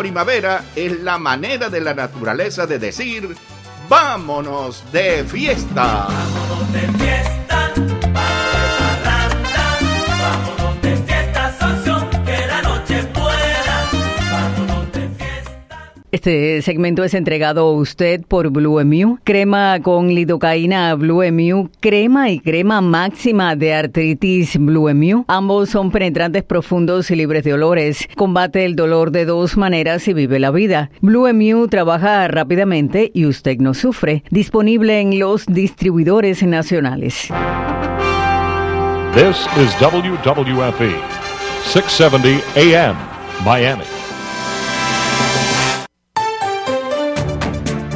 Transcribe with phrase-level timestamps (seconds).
[0.00, 3.36] primavera es la manera de la naturaleza de decir,
[3.86, 6.06] vámonos de fiesta.
[6.08, 7.39] Vámonos de fiesta,
[16.20, 22.28] Este segmento es entregado a usted por Blue Emu, crema con lidocaína Blue Emu, crema
[22.28, 25.24] y crema máxima de artritis Blue Emu.
[25.28, 28.06] Ambos son penetrantes profundos y libres de olores.
[28.16, 30.90] Combate el dolor de dos maneras y vive la vida.
[31.00, 34.22] Blue Emu trabaja rápidamente y usted no sufre.
[34.28, 37.28] Disponible en los distribuidores nacionales.
[39.14, 40.92] This is WWFE,
[41.64, 42.96] 670 AM,
[43.42, 43.99] Miami.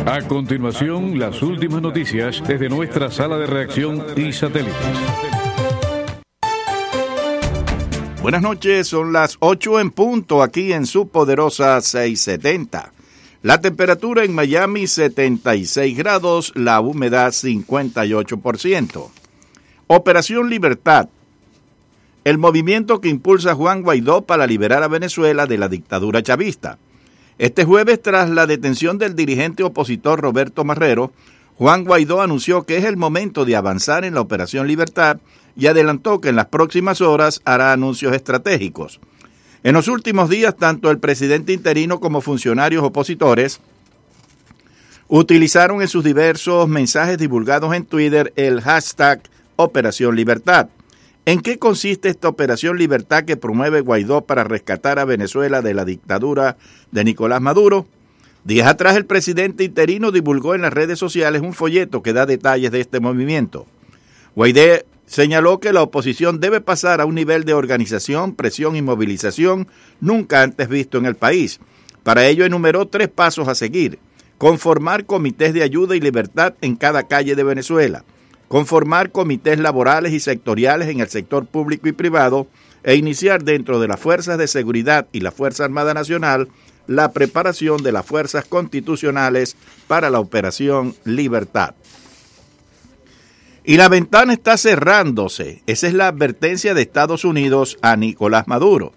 [0.06, 4.74] A continuación, las últimas noticias desde nuestra sala de reacción y satélites.
[8.20, 12.92] Buenas noches, son las 8 en punto aquí en su poderosa 670.
[13.40, 19.08] La temperatura en Miami 76 grados, la humedad 58%.
[19.86, 21.08] Operación Libertad.
[22.24, 26.76] El movimiento que impulsa Juan Guaidó para liberar a Venezuela de la dictadura chavista.
[27.38, 31.12] Este jueves, tras la detención del dirigente opositor Roberto Marrero,
[31.56, 35.18] Juan Guaidó anunció que es el momento de avanzar en la Operación Libertad
[35.56, 39.00] y adelantó que en las próximas horas hará anuncios estratégicos.
[39.62, 43.60] En los últimos días, tanto el presidente interino como funcionarios opositores
[45.08, 49.22] utilizaron en sus diversos mensajes divulgados en Twitter el hashtag
[49.56, 50.68] Operación Libertad.
[51.26, 55.86] ¿En qué consiste esta Operación Libertad que promueve Guaidó para rescatar a Venezuela de la
[55.86, 56.58] dictadura
[56.90, 57.86] de Nicolás Maduro?
[58.44, 62.70] Días atrás el presidente interino divulgó en las redes sociales un folleto que da detalles
[62.72, 63.66] de este movimiento.
[64.36, 69.66] Guaidó señaló que la oposición debe pasar a un nivel de organización, presión y movilización
[70.00, 71.58] nunca antes visto en el país.
[72.02, 73.98] Para ello enumeró tres pasos a seguir.
[74.36, 78.04] Conformar comités de ayuda y libertad en cada calle de Venezuela
[78.54, 82.46] conformar comités laborales y sectoriales en el sector público y privado
[82.84, 86.46] e iniciar dentro de las fuerzas de seguridad y la Fuerza Armada Nacional
[86.86, 89.56] la preparación de las fuerzas constitucionales
[89.88, 91.74] para la Operación Libertad.
[93.64, 95.64] Y la ventana está cerrándose.
[95.66, 98.92] Esa es la advertencia de Estados Unidos a Nicolás Maduro.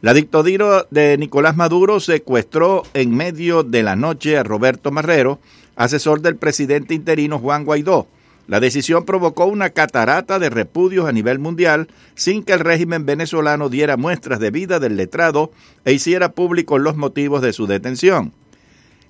[0.00, 5.38] La dictadura de Nicolás Maduro secuestró en medio de la noche a Roberto Marrero,
[5.74, 8.08] asesor del presidente interino Juan Guaidó.
[8.48, 13.68] La decisión provocó una catarata de repudios a nivel mundial sin que el régimen venezolano
[13.68, 15.50] diera muestras de vida del letrado
[15.84, 18.32] e hiciera públicos los motivos de su detención.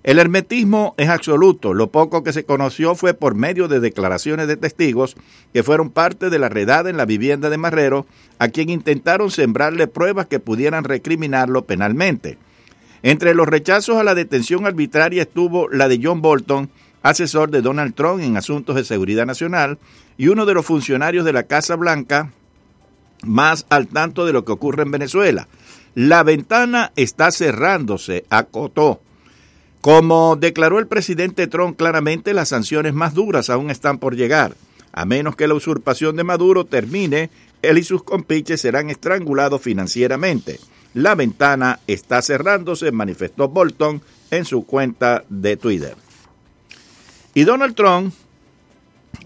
[0.07, 1.75] El hermetismo es absoluto.
[1.75, 5.17] Lo poco que se conoció fue por medio de declaraciones de testigos
[5.53, 8.07] que fueron parte de la redada en la vivienda de Marrero,
[8.39, 12.39] a quien intentaron sembrarle pruebas que pudieran recriminarlo penalmente.
[13.03, 16.71] Entre los rechazos a la detención arbitraria estuvo la de John Bolton,
[17.09, 19.79] asesor de Donald Trump en asuntos de seguridad nacional
[20.19, 22.33] y uno de los funcionarios de la Casa Blanca
[23.23, 25.47] más al tanto de lo que ocurre en Venezuela.
[25.95, 29.01] La ventana está cerrándose, acotó.
[29.81, 34.57] Como declaró el presidente Trump claramente, las sanciones más duras aún están por llegar.
[34.93, 37.31] A menos que la usurpación de Maduro termine,
[37.63, 40.59] él y sus compiches serán estrangulados financieramente.
[40.93, 44.03] La ventana está cerrándose, manifestó Bolton
[44.33, 45.95] en su cuenta de Twitter.
[47.37, 48.15] Y Donald Trump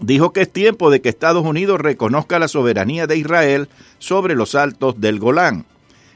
[0.01, 4.53] dijo que es tiempo de que Estados Unidos reconozca la soberanía de Israel sobre los
[4.53, 5.63] altos del Golán.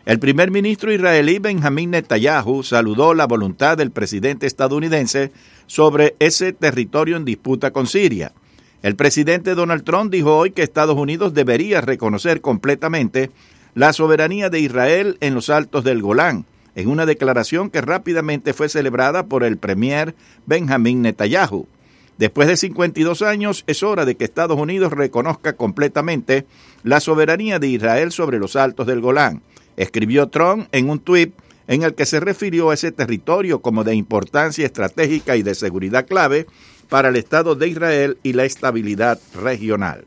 [0.05, 5.31] El primer ministro israelí Benjamin Netanyahu saludó la voluntad del presidente estadounidense
[5.67, 8.33] sobre ese territorio en disputa con Siria.
[8.81, 13.31] El presidente Donald Trump dijo hoy que Estados Unidos debería reconocer completamente
[13.73, 16.45] la soberanía de Israel en los altos del Golán,
[16.75, 20.13] en una declaración que rápidamente fue celebrada por el premier
[20.45, 21.69] Benjamin Netanyahu.
[22.17, 26.45] Después de 52 años, es hora de que Estados Unidos reconozca completamente
[26.83, 29.41] la soberanía de Israel sobre los altos del Golán
[29.77, 31.33] escribió Trump en un tuit
[31.67, 36.05] en el que se refirió a ese territorio como de importancia estratégica y de seguridad
[36.05, 36.45] clave
[36.89, 40.05] para el Estado de Israel y la estabilidad regional.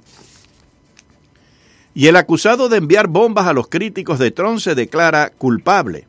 [1.94, 6.06] Y el acusado de enviar bombas a los críticos de Trump se declara culpable.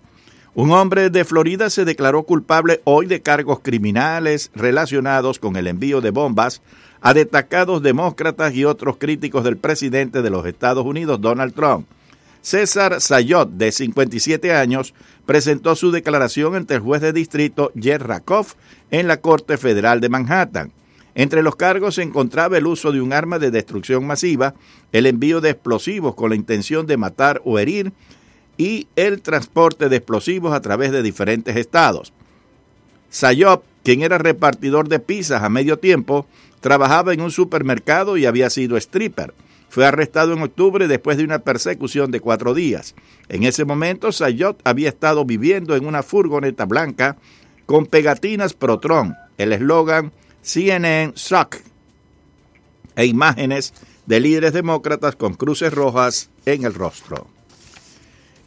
[0.55, 6.01] Un hombre de Florida se declaró culpable hoy de cargos criminales relacionados con el envío
[6.01, 6.61] de bombas
[7.01, 11.87] a destacados demócratas y otros críticos del presidente de los Estados Unidos, Donald Trump.
[12.41, 18.55] César Sayot, de 57 años, presentó su declaración ante el juez de distrito Jer Rakoff
[18.89, 20.71] en la Corte Federal de Manhattan.
[21.15, 24.55] Entre los cargos se encontraba el uso de un arma de destrucción masiva,
[24.91, 27.91] el envío de explosivos con la intención de matar o herir,
[28.59, 32.11] y el transporte de explosivos a través de diferentes estados.
[33.09, 36.27] Sayop, quien era repartidor de pizzas a medio tiempo,
[36.59, 39.33] trabajaba en un supermercado y había sido stripper.
[39.69, 42.95] Fue arrestado en octubre después de una persecución de cuatro días.
[43.29, 47.15] En ese momento, Sayot había estado viviendo en una furgoneta blanca
[47.65, 50.11] con pegatinas Protron, el eslogan
[50.41, 51.55] CNN Suck
[52.97, 53.73] e imágenes
[54.05, 57.38] de líderes demócratas con cruces rojas en el rostro.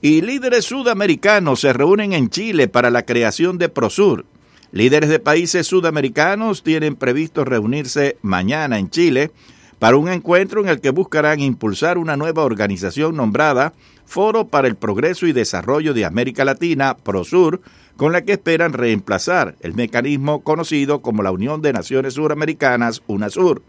[0.04, 4.25] Y líderes sudamericanos se reúnen en Chile para la creación de Prosur.
[4.72, 9.31] Líderes de países sudamericanos tienen previsto reunirse mañana en Chile
[9.78, 14.75] para un encuentro en el que buscarán impulsar una nueva organización nombrada Foro para el
[14.75, 17.60] Progreso y Desarrollo de América Latina, Prosur,
[17.96, 23.62] con la que esperan reemplazar el mecanismo conocido como la Unión de Naciones Suramericanas, UNASUR.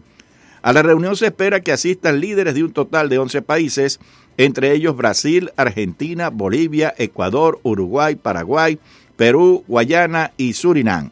[0.64, 4.00] A la reunión se espera que asistan líderes de un total de 11 países,
[4.36, 8.78] entre ellos Brasil, Argentina, Bolivia, Ecuador, Uruguay, Paraguay,
[9.16, 11.10] Perú, Guayana y Surinam.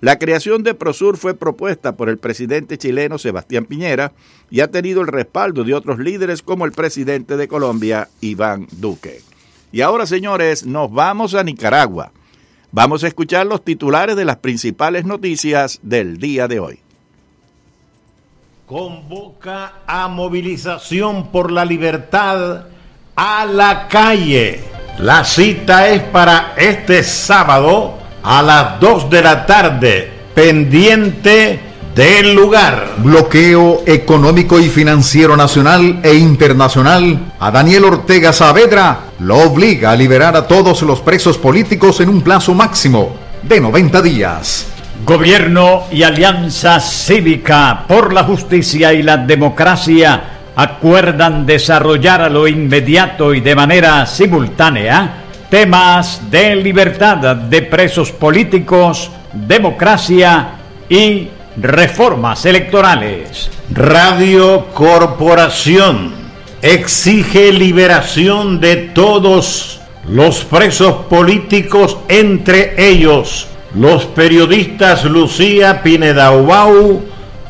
[0.00, 4.12] La creación de Prosur fue propuesta por el presidente chileno Sebastián Piñera
[4.50, 9.20] y ha tenido el respaldo de otros líderes como el presidente de Colombia, Iván Duque.
[9.70, 12.10] Y ahora, señores, nos vamos a Nicaragua.
[12.72, 16.81] Vamos a escuchar los titulares de las principales noticias del día de hoy.
[18.72, 22.62] Convoca a movilización por la libertad
[23.14, 24.64] a la calle.
[24.98, 31.60] La cita es para este sábado a las 2 de la tarde, pendiente
[31.94, 32.94] del lugar.
[32.96, 40.34] Bloqueo económico y financiero nacional e internacional a Daniel Ortega Saavedra lo obliga a liberar
[40.34, 44.71] a todos los presos políticos en un plazo máximo de 90 días.
[45.04, 50.22] Gobierno y Alianza Cívica por la Justicia y la Democracia
[50.54, 59.10] acuerdan desarrollar a lo inmediato y de manera simultánea temas de libertad de presos políticos,
[59.32, 60.50] democracia
[60.88, 63.50] y reformas electorales.
[63.72, 66.14] Radio Corporación
[66.62, 77.02] exige liberación de todos los presos políticos, entre ellos los periodistas Lucía Pinedaubau,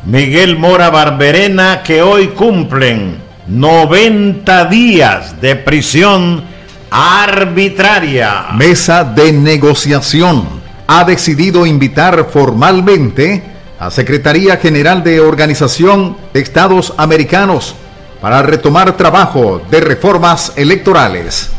[0.05, 3.17] Miguel Mora Barberena, que hoy cumplen
[3.47, 6.43] 90 días de prisión
[6.89, 8.47] arbitraria.
[8.53, 10.47] Mesa de negociación
[10.87, 13.43] ha decidido invitar formalmente
[13.79, 17.75] a Secretaría General de Organización de Estados Americanos
[18.21, 21.51] para retomar trabajo de reformas electorales.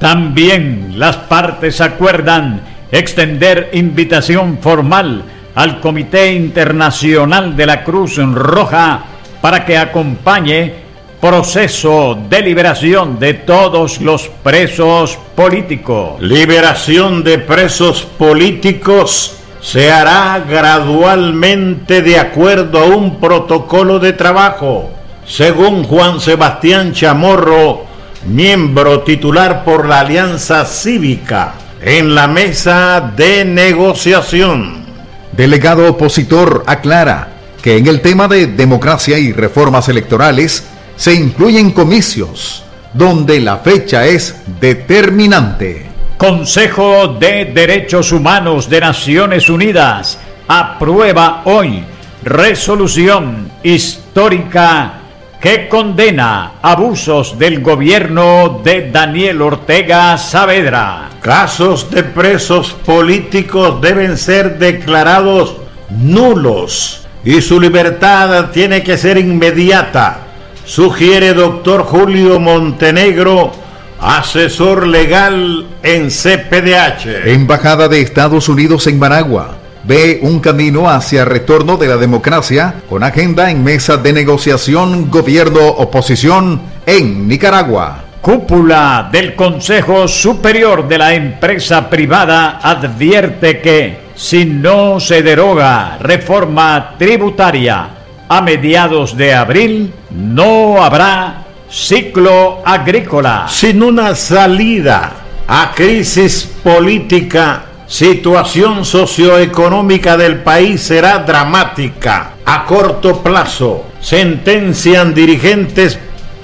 [0.00, 9.04] También las partes acuerdan extender invitación formal al Comité Internacional de la Cruz Roja
[9.40, 10.74] para que acompañe
[11.20, 16.20] proceso de liberación de todos los presos políticos.
[16.20, 24.88] Liberación de presos políticos se hará gradualmente de acuerdo a un protocolo de trabajo,
[25.26, 27.84] según Juan Sebastián Chamorro,
[28.26, 34.84] miembro titular por la Alianza Cívica en la mesa de negociación.
[35.32, 37.28] Delegado opositor aclara
[37.62, 40.64] que en el tema de democracia y reformas electorales
[40.96, 45.86] se incluyen comicios donde la fecha es determinante.
[46.16, 50.18] Consejo de Derechos Humanos de Naciones Unidas
[50.48, 51.84] aprueba hoy
[52.22, 54.99] resolución histórica
[55.40, 61.08] que condena abusos del gobierno de Daniel Ortega Saavedra.
[61.22, 65.56] Casos de presos políticos deben ser declarados
[65.88, 70.18] nulos y su libertad tiene que ser inmediata,
[70.64, 73.52] sugiere doctor Julio Montenegro,
[73.98, 77.26] asesor legal en CPDH.
[77.28, 83.02] Embajada de Estados Unidos en Managua ve un camino hacia retorno de la democracia con
[83.02, 88.04] agenda en mesa de negociación gobierno-oposición en Nicaragua.
[88.20, 96.96] Cúpula del Consejo Superior de la Empresa Privada advierte que si no se deroga reforma
[96.98, 97.88] tributaria
[98.28, 103.46] a mediados de abril, no habrá ciclo agrícola.
[103.48, 105.12] Sin una salida
[105.48, 112.34] a crisis política, situación socioeconómica del país será dramática.
[112.44, 115.98] A corto plazo, sentencian dirigentes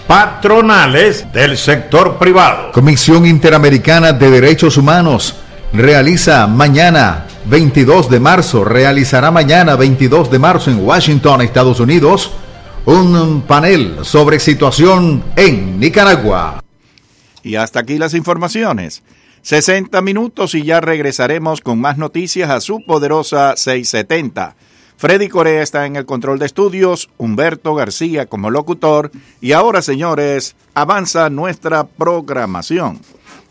[0.09, 2.73] patronales del sector privado.
[2.73, 5.37] Comisión Interamericana de Derechos Humanos
[5.73, 12.33] realiza mañana 22 de marzo, realizará mañana 22 de marzo en Washington, Estados Unidos,
[12.87, 16.61] un panel sobre situación en Nicaragua.
[17.45, 19.05] Y hasta aquí las informaciones.
[19.47, 24.57] 60 minutos y ya regresaremos con más noticias a su poderosa 670.
[24.97, 30.57] Freddy Corea está en el control de estudios, Humberto García como locutor y ahora señores,
[30.75, 32.99] avanza nuestra programación.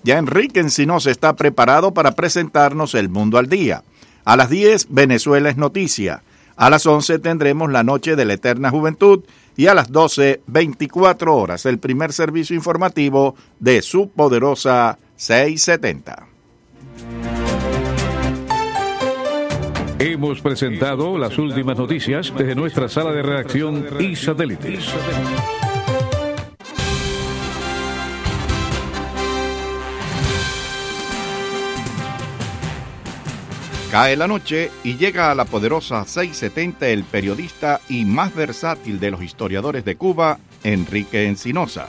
[0.04, 3.86] Ya Enrique Encinos está preparado para presentarnos El Mundo al Día.
[4.26, 6.24] A las 10, Venezuela es noticia.
[6.58, 9.24] A las 11 tendremos la Noche de la Eterna Juventud
[9.56, 16.28] y a las 12, 24 horas, el primer servicio informativo de su poderosa 670.
[19.98, 24.94] Hemos presentado las últimas noticias desde nuestra sala de redacción y satélites.
[33.90, 39.12] Cae la noche y llega a la poderosa 670 el periodista y más versátil de
[39.12, 41.88] los historiadores de Cuba, Enrique Encinosa.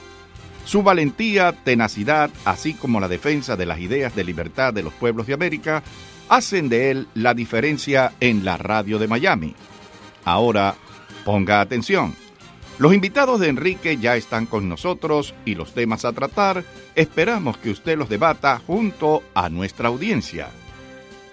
[0.67, 5.25] Su valentía, tenacidad, así como la defensa de las ideas de libertad de los pueblos
[5.25, 5.81] de América,
[6.27, 9.55] hacen de él la diferencia en la radio de Miami.
[10.25, 10.75] Ahora,
[11.23, 12.13] ponga atención.
[12.79, 17.69] Los invitados de Enrique ya están con nosotros y los temas a tratar esperamos que
[17.69, 20.49] usted los debata junto a nuestra audiencia.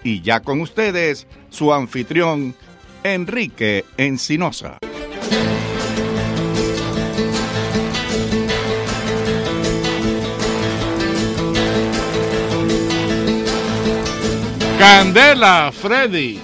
[0.01, 2.55] Y ya con ustedes, su anfitrión,
[3.03, 4.79] Enrique Encinosa.
[14.85, 16.39] Candela, Freddy.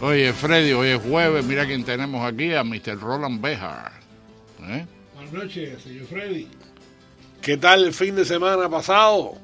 [0.00, 1.44] Oye, Freddy, hoy es jueves.
[1.44, 2.98] Mira quién tenemos aquí, a Mr.
[2.98, 3.92] Roland Bejar.
[4.62, 4.86] ¿Eh?
[5.14, 6.48] Buenas noches, señor Freddy.
[7.42, 9.34] ¿Qué tal el fin de semana pasado?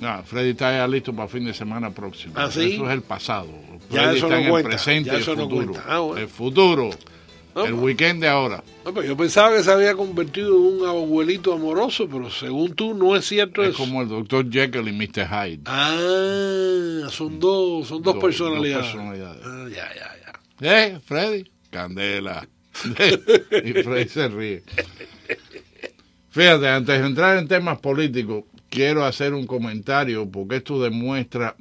[0.00, 2.34] No, Freddy está ya listo para el fin de semana próximo.
[2.36, 2.74] ¿Ah, sí?
[2.74, 3.46] Eso es el pasado.
[3.90, 5.72] Ya Freddy eso está no en cuenta, el presente ya y el eso no futuro.
[5.74, 5.84] cuenta.
[5.88, 6.20] Ah, bueno.
[6.22, 6.90] El futuro.
[7.54, 7.84] No, el pues.
[7.84, 8.64] weekend de ahora.
[8.84, 12.94] No, pues yo pensaba que se había convertido en un abuelito amoroso, pero según tú
[12.94, 13.78] no es cierto Es eso.
[13.78, 14.50] como el Dr.
[14.50, 15.28] Jekyll y Mr.
[15.28, 15.60] Hyde.
[15.66, 18.92] Ah, son dos, son dos, Dos- personalidades.
[18.92, 19.42] dos personalidades.
[19.44, 20.86] Ah, ya, ya, ya.
[20.86, 21.50] ¿Eh, Freddy?
[21.70, 22.48] Candela.
[23.64, 24.62] y Freddy se ríe.
[26.30, 31.54] Fíjate, antes de entrar en temas políticos, quiero hacer un comentario porque esto demuestra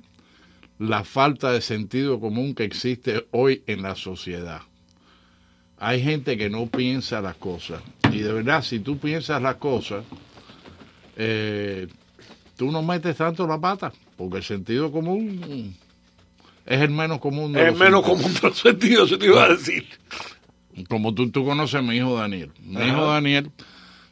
[0.79, 4.61] la falta de sentido común que existe hoy en la sociedad.
[5.85, 7.81] Hay gente que no piensa las cosas.
[8.11, 10.05] Y de verdad, si tú piensas las cosas,
[11.17, 11.87] eh,
[12.55, 15.75] tú no metes tanto la pata, porque el sentido común
[16.65, 18.21] es el menos común de Es los menos sentidos.
[18.23, 19.85] común de los sentidos, se te iba a decir.
[20.87, 22.51] Como tú, tú conoces a mi hijo Daniel.
[22.63, 22.87] Mi Ajá.
[22.87, 23.51] hijo Daniel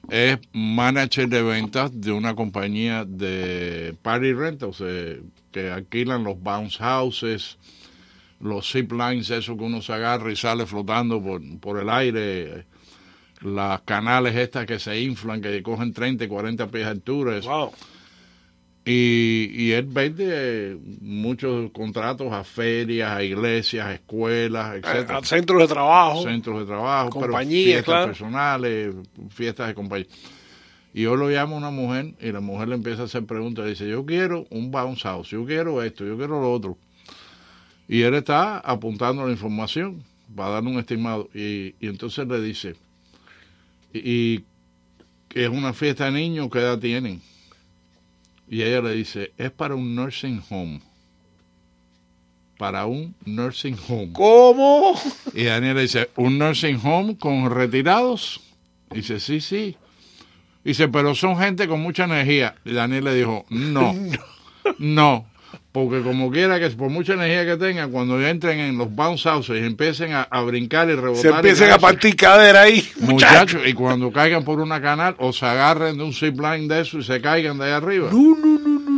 [0.10, 6.78] es manager de ventas de una compañía de party rentals eh, que alquilan los bounce
[6.80, 7.58] houses,
[8.42, 12.60] los zip lines, eso que uno se agarra y sale flotando por, por el aire,
[12.60, 12.66] eh,
[13.42, 17.38] las canales estas que se inflan, que cogen 30 y 40 pies de altura.
[17.38, 17.50] eso.
[17.50, 17.72] Wow.
[18.84, 25.24] Y, y él vende eh, muchos contratos a ferias, a iglesias, a escuelas, etcétera A
[25.24, 26.24] centros de trabajo.
[26.24, 28.08] centros de trabajo, pero Compañías, fiestas claro.
[28.08, 28.96] personales,
[29.30, 30.08] fiestas de compañía.
[30.96, 33.68] Y yo lo llamo a una mujer y la mujer le empieza a hacer preguntas.
[33.68, 36.78] Dice, yo quiero un bounce house, yo quiero esto, yo quiero lo otro.
[37.92, 40.02] Y él está apuntando la información
[40.34, 41.30] para darle un estimado.
[41.34, 42.78] Y, y entonces le dice,
[43.92, 44.46] y, y
[45.34, 47.22] es una fiesta de niños, ¿qué edad tienen?
[48.48, 50.80] Y ella le dice, es para un nursing home.
[52.58, 54.14] Para un nursing home.
[54.14, 54.98] ¿Cómo?
[55.34, 58.40] Y Daniel le dice, ¿un nursing home con retirados?
[58.90, 59.76] Dice, sí, sí.
[60.64, 62.56] Dice, pero son gente con mucha energía.
[62.64, 63.94] Y Daniel le dijo, no,
[64.80, 65.26] no.
[65.72, 69.62] Porque como quiera que, por mucha energía que tengan, cuando entren en los bounce houses
[69.62, 71.22] y empiecen a, a brincar y rebotar.
[71.22, 72.86] Se y empiezan a partir cadera ahí.
[73.00, 76.82] Muchachos, y cuando caigan por una canal, o se agarren de un zip line de
[76.82, 78.10] eso y se caigan de ahí arriba.
[78.12, 78.92] No, no, no, no.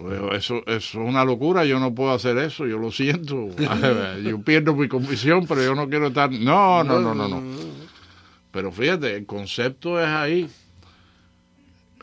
[0.00, 3.48] "Bueno, eso, eso es una locura, yo no puedo hacer eso, yo lo siento.
[4.24, 6.30] yo pierdo mi convicción, pero yo no quiero estar.
[6.32, 7.42] No, no, no, no, no.
[8.50, 10.48] Pero fíjate, el concepto es ahí.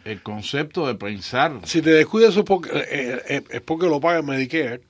[0.06, 1.60] El concepto de pensar.
[1.64, 4.82] Si te descuidas eso es porque, eh, eh, es porque lo paga Medicare.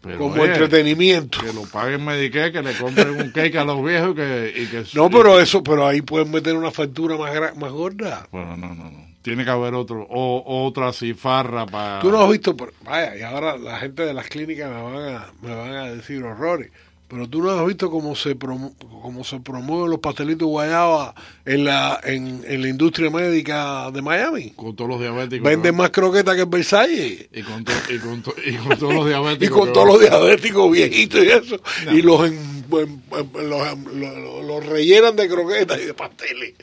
[0.00, 1.38] Pero como es entretenimiento.
[1.40, 4.66] Que lo paguen Medicare, que le compren un cake a los viejos y que, y
[4.66, 8.26] que No, pero eso, pero ahí pueden meter una factura más, más gorda.
[8.32, 9.06] Bueno, no, no, no.
[9.22, 12.00] Tiene que haber otro, o, otra cifarra para...
[12.00, 15.14] Tú no has visto, pero- vaya, y ahora la gente de las clínicas me van
[15.14, 16.72] a, me van a decir horrores,
[17.12, 21.14] pero tú no has visto cómo se promu- cómo se promueven los pastelitos guayaba
[21.44, 24.50] en la en, en la industria médica de Miami.
[24.56, 25.44] Con todos los diabéticos.
[25.46, 27.28] Venden más croquetas que en Versalles.
[27.30, 29.46] Y con, to- y, con to- y con todos los diabéticos.
[29.46, 31.60] Y con todos los diabéticos viejitos y eso.
[31.92, 36.54] Y los, en- en- en- los, los- los rellenan de croquetas y de pasteles.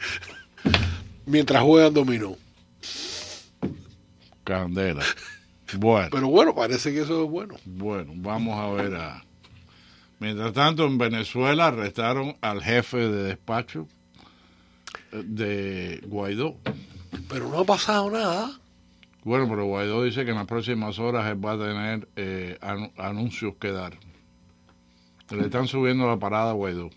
[1.27, 2.35] Mientras juegan dominó.
[4.43, 5.03] Candela.
[5.77, 7.55] Bueno, Pero bueno, parece que eso es bueno.
[7.65, 9.23] bueno, vamos a ver a...
[10.19, 13.87] Mientras tanto, en Venezuela arrestaron al jefe de despacho
[15.11, 16.57] eh, de Guaidó.
[17.29, 18.59] Pero no ha pasado nada.
[19.23, 22.91] Bueno, pero Guaidó dice que en las próximas horas él va a tener eh, anu-
[22.97, 23.97] anuncios que dar.
[25.29, 26.89] Le están subiendo la parada a Guaidó.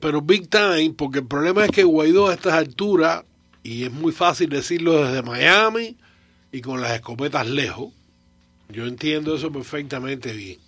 [0.00, 3.24] Pero big time, porque el problema es que Guaidó a estas alturas,
[3.62, 5.96] y es muy fácil decirlo desde Miami
[6.52, 7.92] y con las escopetas lejos,
[8.68, 10.58] yo entiendo eso perfectamente bien.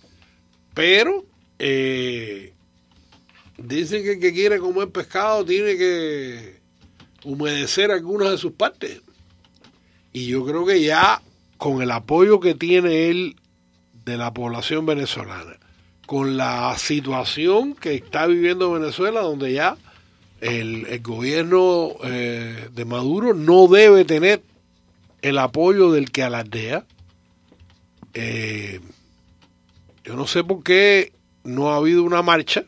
[0.73, 1.25] Pero
[1.65, 2.53] eh,
[3.57, 6.59] dicen que el que quiere comer pescado tiene que
[7.23, 9.01] humedecer algunas de sus partes.
[10.11, 11.21] Y yo creo que ya
[11.57, 13.37] con el apoyo que tiene él
[14.03, 15.57] de la población venezolana,
[16.05, 19.77] con la situación que está viviendo Venezuela, donde ya
[20.41, 24.43] el, el gobierno eh, de Maduro no debe tener
[25.21, 26.85] el apoyo del que alardea.
[28.13, 28.81] Eh,
[30.03, 31.12] yo no sé por qué
[31.43, 32.65] no ha habido una marcha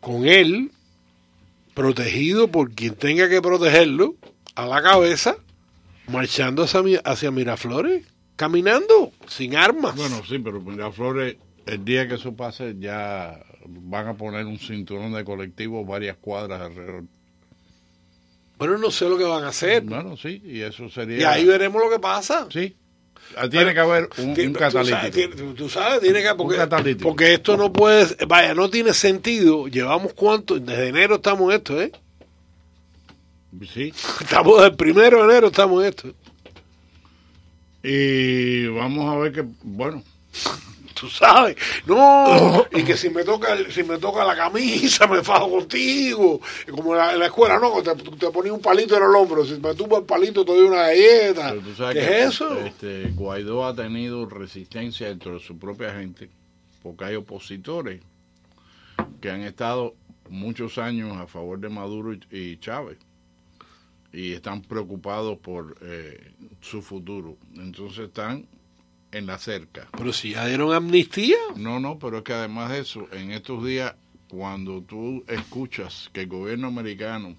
[0.00, 0.70] con él
[1.74, 4.16] protegido por quien tenga que protegerlo
[4.54, 5.36] a la cabeza,
[6.08, 8.06] marchando hacia, hacia Miraflores,
[8.36, 9.96] caminando, sin armas.
[9.96, 15.12] Bueno, sí, pero Miraflores, el día que eso pase, ya van a poner un cinturón
[15.12, 17.04] de colectivos varias cuadras alrededor.
[18.58, 19.82] Bueno, no sé lo que van a hacer.
[19.82, 21.18] Bueno, sí, y eso sería...
[21.18, 22.46] Y ahí veremos lo que pasa.
[22.50, 22.76] Sí.
[23.50, 24.96] Tiene que haber un, un tú catalítico.
[25.00, 27.08] sabes, Tú, tú sabes, tiene que porque, catalítico.
[27.08, 29.66] porque esto no puede, vaya, no tiene sentido.
[29.68, 31.92] Llevamos cuánto, desde enero estamos en esto, ¿eh?
[33.72, 33.92] Sí.
[34.20, 36.14] Estamos del primero de enero estamos en esto.
[37.82, 40.02] Y vamos a ver que, bueno,
[41.02, 45.50] Tú sabes, no, y que si me toca si me toca la camisa me fajo
[45.50, 46.40] contigo,
[46.70, 49.44] como en la, en la escuela, no, te, te ponía un palito en el hombro,
[49.44, 51.48] si me tumba el palito te doy una galleta.
[51.50, 52.56] pero tú sabes ¿Qué que es eso?
[52.60, 56.30] Este, Guaidó ha tenido resistencia dentro de su propia gente,
[56.84, 58.00] porque hay opositores
[59.20, 59.96] que han estado
[60.30, 62.96] muchos años a favor de Maduro y, y Chávez
[64.12, 67.38] y están preocupados por eh, su futuro.
[67.56, 68.46] Entonces están
[69.12, 69.88] en la cerca.
[69.96, 71.36] Pero si ya dieron amnistía.
[71.56, 73.94] No, no, pero es que además de eso, en estos días,
[74.28, 77.36] cuando tú escuchas que el gobierno americano,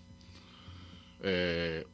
[1.21, 1.85] eh,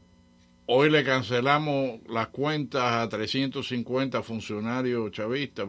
[0.65, 5.67] hoy le cancelamos las cuentas a 350 funcionarios chavistas,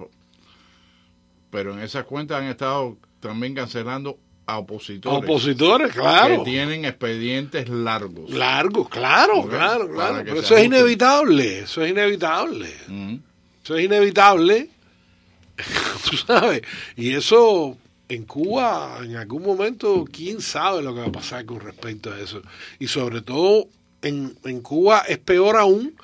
[1.51, 5.23] pero en esas cuentas han estado también cancelando a opositores.
[5.23, 6.39] Opositores, claro.
[6.39, 8.31] Que tienen expedientes largos.
[8.31, 10.23] Largo, claro, claro, claro.
[10.25, 10.65] Pero eso es ajusten.
[10.65, 12.69] inevitable, eso es inevitable.
[13.71, 14.69] Eso es inevitable.
[16.11, 16.63] Tú sabes.
[16.97, 17.79] Y eso
[18.09, 22.19] en Cuba, en algún momento, quién sabe lo que va a pasar con respecto a
[22.19, 22.43] eso.
[22.81, 23.69] Y sobre todo
[24.03, 25.95] en, en Cuba es peor aún,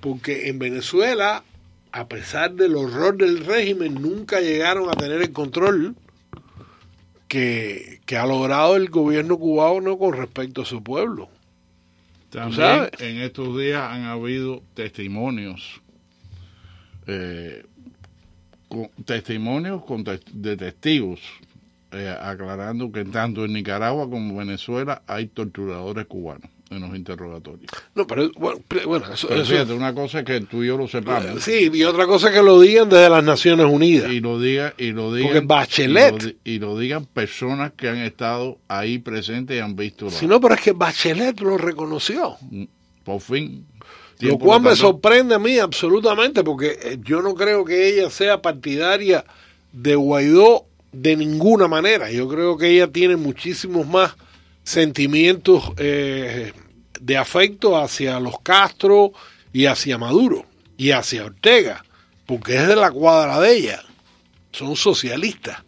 [0.00, 1.42] porque en Venezuela,
[1.90, 5.96] a pesar del horror del régimen, nunca llegaron a tener el control
[7.28, 11.30] que, que ha logrado el gobierno cubano con respecto a su pueblo.
[12.28, 15.80] También en estos días han habido testimonios,
[17.06, 17.64] eh,
[18.68, 21.20] con- testimonios con tes- de testigos,
[21.92, 27.70] eh, aclarando que tanto en Nicaragua como en Venezuela hay torturadores cubanos en los interrogatorios.
[27.94, 30.66] No, pero bueno, pero, bueno, eso, Pero eso- fíjate, una cosa es que tú y
[30.66, 31.40] yo lo sepamos.
[31.44, 34.10] Sí, y otra cosa es que lo digan desde las Naciones Unidas.
[34.10, 37.70] Y lo diga y lo digan Porque Bachelet- y lo, di- y lo digan personas
[37.76, 41.40] que han estado ahí presentes y han visto la- Si no, pero es que Bachelet
[41.40, 42.36] lo reconoció.
[43.04, 43.64] por fin
[44.20, 48.40] Lo cual me sorprende a mí absolutamente, porque eh, yo no creo que ella sea
[48.40, 49.24] partidaria
[49.72, 52.10] de Guaidó de ninguna manera.
[52.10, 54.16] Yo creo que ella tiene muchísimos más
[54.64, 56.52] sentimientos eh,
[57.00, 59.12] de afecto hacia los Castro
[59.52, 60.46] y hacia Maduro
[60.78, 61.84] y hacia Ortega,
[62.24, 63.82] porque es de la cuadra de ella.
[64.52, 65.62] Son socialistas.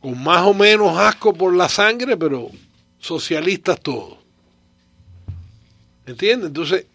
[0.00, 2.50] Con más o menos asco por la sangre, pero
[3.00, 4.17] socialistas todos.
[6.08, 6.48] ¿Entiendes?
[6.48, 6.86] Entonces,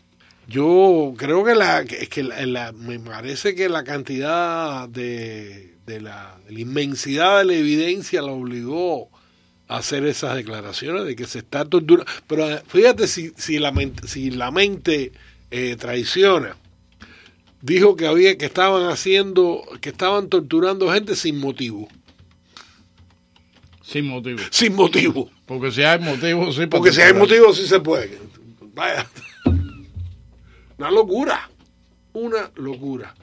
[0.48, 6.02] yo creo que la, que, que la- la- me parece que la cantidad de, de
[6.02, 9.10] la, de la inmensidad de la evidencia la obligó
[9.68, 12.12] a hacer esas declaraciones de que se está torturando.
[12.28, 15.12] Pero eh, fíjate si, si la mente, si la mente
[15.52, 16.58] eh, traiciona.
[17.62, 21.88] Dijo que había que estaban haciendo, que estaban torturando gente sin motivo.
[23.82, 24.40] sin motivo.
[24.50, 25.30] Sin motivo.
[25.46, 26.66] Porque si hay motivo, sí.
[26.68, 28.18] Porque si hay motivo sí se puede.
[28.74, 29.08] Vaya.
[30.78, 31.50] Una locura.
[32.14, 33.14] Una locura.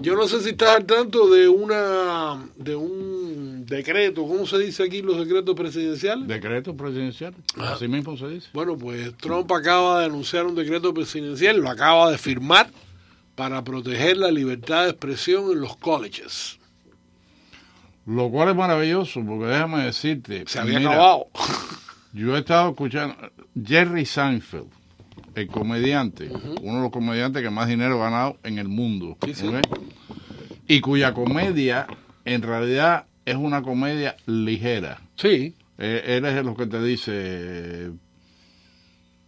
[0.00, 4.84] Yo no sé si estás al tanto de una de un decreto, ¿cómo se dice
[4.84, 6.28] aquí los decretos presidenciales?
[6.28, 7.34] Decreto presidencial.
[7.58, 8.48] Así mismo se dice.
[8.52, 12.70] Bueno, pues Trump acaba de anunciar un decreto presidencial, lo acaba de firmar
[13.34, 16.58] para proteger la libertad de expresión en los colleges.
[18.06, 20.44] Lo cual es maravilloso, porque déjame decirte.
[20.46, 21.26] Se había mira, acabado.
[22.16, 23.14] Yo he estado escuchando
[23.62, 24.68] Jerry Seinfeld,
[25.34, 26.30] el comediante,
[26.62, 29.46] uno de los comediantes que más dinero ha ganado en el mundo, Sí, sí.
[30.66, 31.86] y cuya comedia
[32.24, 34.98] en realidad es una comedia ligera.
[35.16, 35.54] Sí.
[35.76, 37.90] Eh, él es lo que te dice,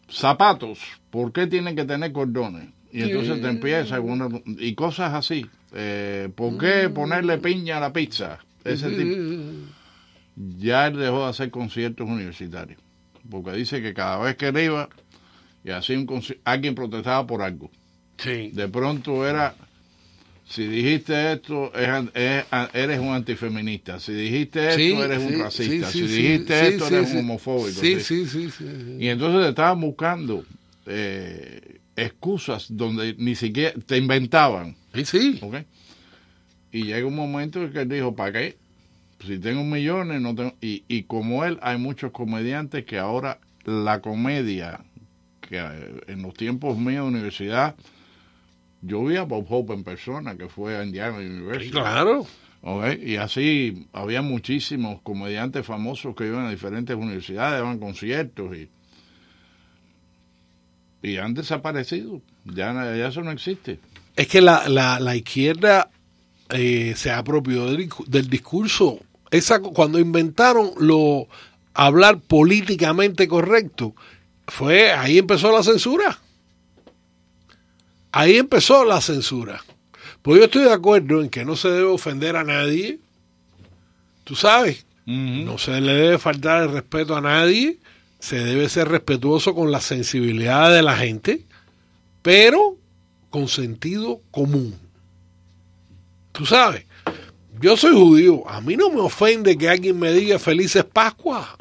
[0.08, 0.78] zapatos,
[1.10, 2.70] ¿por qué tienen que tener cordones?
[2.90, 5.44] Y entonces te empieza una- y cosas así.
[5.74, 8.38] Eh, ¿Por qué ponerle piña a la pizza?
[8.64, 9.14] Ese tipo.
[10.58, 12.80] Ya él dejó de hacer conciertos universitarios.
[13.28, 14.88] Porque dice que cada vez que él iba
[15.64, 17.70] y hacía un alguien protestaba por algo.
[18.18, 18.50] Sí.
[18.52, 19.54] De pronto era,
[20.48, 23.98] si dijiste esto, eres un antifeminista.
[24.00, 25.90] Si dijiste esto, Sí, eres sí, un racista.
[25.90, 27.80] si dijiste esto, eres un homofóbico.
[27.80, 28.26] Sí, ¿sí?
[28.26, 28.48] sí.
[28.98, 30.44] Y entonces te estaban buscando
[30.86, 34.76] eh, excusas donde ni siquiera te inventaban.
[34.94, 35.38] Sí, sí.
[35.42, 35.56] ¿ok?
[36.72, 38.56] Y llega un momento en que él dijo, ¿para qué?
[39.24, 40.54] Si tengo millones, no tengo...
[40.60, 44.80] Y, y como él, hay muchos comediantes que ahora la comedia,
[45.40, 47.74] que eh, en los tiempos míos de universidad,
[48.82, 51.70] yo vi a Bob Hope en persona, que fue a Indiana University.
[51.70, 52.26] Claro.
[52.62, 52.84] ¿ok?
[53.02, 58.68] Y así había muchísimos comediantes famosos que iban a diferentes universidades, daban conciertos y,
[61.02, 62.22] y han desaparecido.
[62.44, 63.80] Ya, ya eso no existe.
[64.16, 65.90] Es que la, la, la izquierda
[66.50, 69.00] eh, se apropió del, del discurso.
[69.30, 71.28] Esa, cuando inventaron lo
[71.74, 73.94] hablar políticamente correcto,
[74.46, 76.18] fue ahí empezó la censura.
[78.10, 79.62] Ahí empezó la censura.
[80.22, 82.98] Pues yo estoy de acuerdo en que no se debe ofender a nadie.
[84.24, 87.78] Tú sabes, no se le debe faltar el respeto a nadie.
[88.18, 91.44] Se debe ser respetuoso con la sensibilidad de la gente,
[92.22, 92.76] pero
[93.30, 94.74] con sentido común.
[96.32, 96.84] Tú sabes,
[97.60, 98.48] yo soy judío.
[98.48, 101.56] A mí no me ofende que alguien me diga felices Pascua.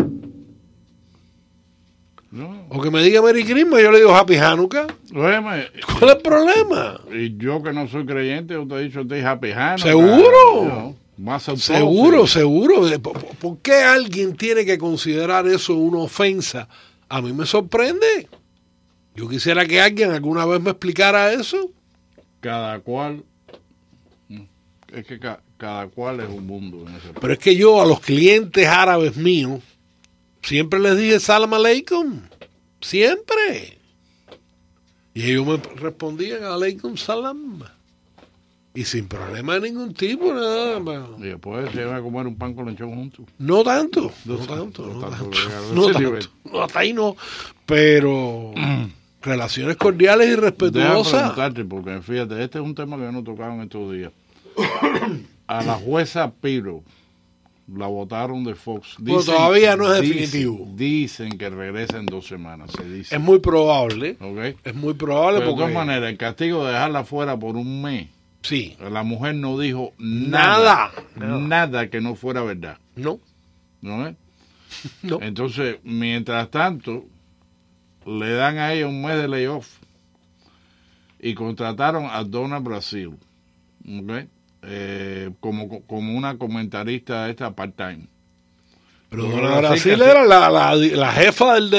[2.30, 2.66] No.
[2.70, 4.86] O que me diga Merry Christmas, yo le digo Happy Hanukkah.
[5.16, 7.00] Óyeme, ¿Cuál es el problema?
[7.12, 10.66] y yo que no soy creyente, yo te he dicho, te Happy Hanukkah, ¿Seguro?
[10.66, 11.44] no, más.
[11.44, 12.86] Seguro, seguro.
[12.86, 16.68] De- ¿Por, por- por qué alguien tiene que considerar eso una ofensa?
[17.10, 18.28] A mí me sorprende.
[19.16, 21.72] Yo quisiera que alguien alguna vez me explicara eso.
[22.42, 23.24] Cada cual,
[24.94, 27.86] es que ca- cada cual es un mundo en ese Pero es que yo a
[27.86, 29.62] los clientes árabes míos
[30.42, 32.22] siempre les dije salam aleikum.
[32.82, 33.78] Siempre.
[35.14, 37.64] Y ellos me respondían aleikum salam.
[38.74, 40.80] Y sin problema de ningún tipo, nada.
[41.18, 43.26] Y después se van a comer un pan con lechón juntos.
[43.40, 45.30] No tanto, no No tanto, no tanto.
[45.32, 46.28] tanto, No ese tanto.
[46.46, 47.16] No, hasta ahí no.
[47.66, 48.54] Pero
[49.24, 51.12] relaciones cordiales y Déjame respetuosas.
[51.22, 54.12] preguntarte, porque fíjate, este es un tema que yo no tocaba en estos días.
[55.48, 56.84] A la jueza Piro
[57.74, 58.96] la votaron de Fox.
[59.00, 60.68] Bueno, todavía no es dicen- definitivo.
[60.76, 63.16] Dicen que regresa en dos semanas, se dice.
[63.16, 64.18] Es muy probable.
[64.22, 64.58] ¿ok?
[64.64, 65.72] Es muy probable Pero de porque.
[65.74, 68.08] todas maneras, el castigo de dejarla fuera por un mes,
[68.42, 68.78] Sí.
[68.92, 71.38] la mujer no dijo nada, Nada.
[71.40, 72.78] nada, que no fuera verdad.
[72.96, 73.20] No.
[73.82, 74.16] ¿no es?
[75.04, 75.20] No.
[75.22, 77.06] Entonces, mientras tanto,
[78.06, 79.78] le dan a ella un mes de layoff
[81.20, 83.12] y contrataron a Donna Brasil
[83.86, 84.28] ¿ok?
[84.70, 88.08] Eh, como, como una comentarista esta part-time.
[89.10, 91.70] Pero así Brasil que- era la, la, la jefa del,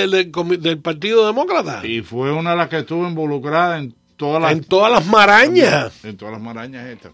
[0.62, 1.86] del, Partido Demócrata.
[1.86, 6.04] Y fue una de las que estuvo involucrada en todas las, En todas las marañas.
[6.04, 7.12] en todas las marañas estas.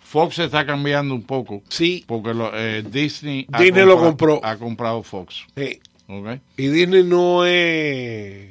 [0.00, 2.04] Fox se está cambiando un poco Sí.
[2.06, 4.40] porque lo- eh, Disney, Disney lo compró.
[4.44, 5.44] Ha comprado Fox.
[5.56, 5.80] Sí.
[6.06, 6.38] ¿ok?
[6.56, 8.50] Y Disney no es.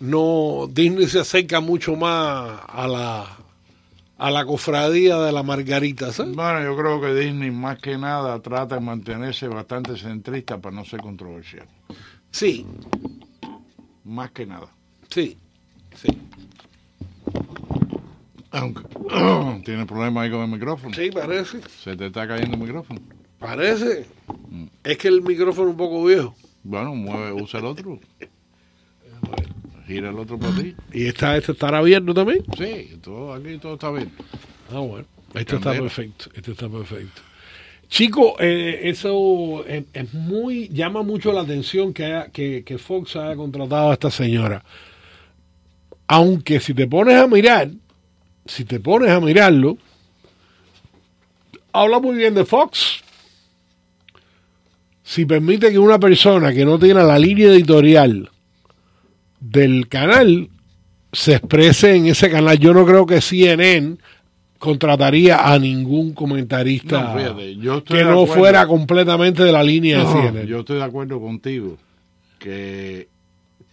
[0.00, 0.68] No.
[0.70, 3.37] Disney se acerca mucho más a la.
[4.18, 6.34] A la cofradía de la Margarita, ¿sabes?
[6.34, 10.84] Bueno, yo creo que Disney más que nada trata de mantenerse bastante centrista para no
[10.84, 11.66] ser controversial.
[12.32, 12.66] Sí,
[14.04, 14.68] Más que nada.
[15.08, 15.36] sí,
[15.94, 16.08] sí.
[18.50, 18.82] Aunque
[19.64, 20.94] tiene problemas ahí con el micrófono.
[20.94, 21.60] Sí, parece.
[21.68, 23.00] Se te está cayendo el micrófono.
[23.38, 24.06] Parece.
[24.82, 26.34] Es que el micrófono es un poco viejo.
[26.64, 27.98] Bueno, mueve, usa el otro.
[29.88, 30.74] Gira el otro para ti.
[30.92, 32.44] ¿Y esta, este estará abierto también?
[32.56, 34.12] Sí, todo aquí todo está bien.
[34.70, 35.06] Ah, bueno.
[35.34, 35.80] Este está Candela.
[35.82, 36.30] perfecto.
[36.34, 37.22] Este está perfecto.
[37.88, 40.68] Chico, eh, eso es, es muy.
[40.68, 44.62] llama mucho la atención que, haya- que, que Fox haya contratado a esta señora.
[46.06, 47.70] Aunque si te pones a mirar,
[48.46, 49.78] si te pones a mirarlo,
[51.72, 53.02] habla muy bien de Fox.
[55.02, 58.30] si permite que una persona que no tiene la línea editorial
[59.40, 60.50] del canal
[61.12, 63.96] se exprese en ese canal, yo no creo que CNN
[64.58, 70.06] contrataría a ningún comentarista No, fíjate, yo que no fuera completamente de la línea de
[70.06, 70.46] CNN.
[70.46, 71.78] yo estoy de acuerdo contigo
[72.38, 73.08] que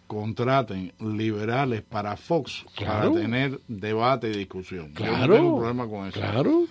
[0.08, 3.12] contraten liberales para Fox Claro.
[3.12, 4.90] para tener debate y discusión.
[4.90, 6.20] Yo Claro, no tengo problema con eso.
[6.20, 6.66] Claro.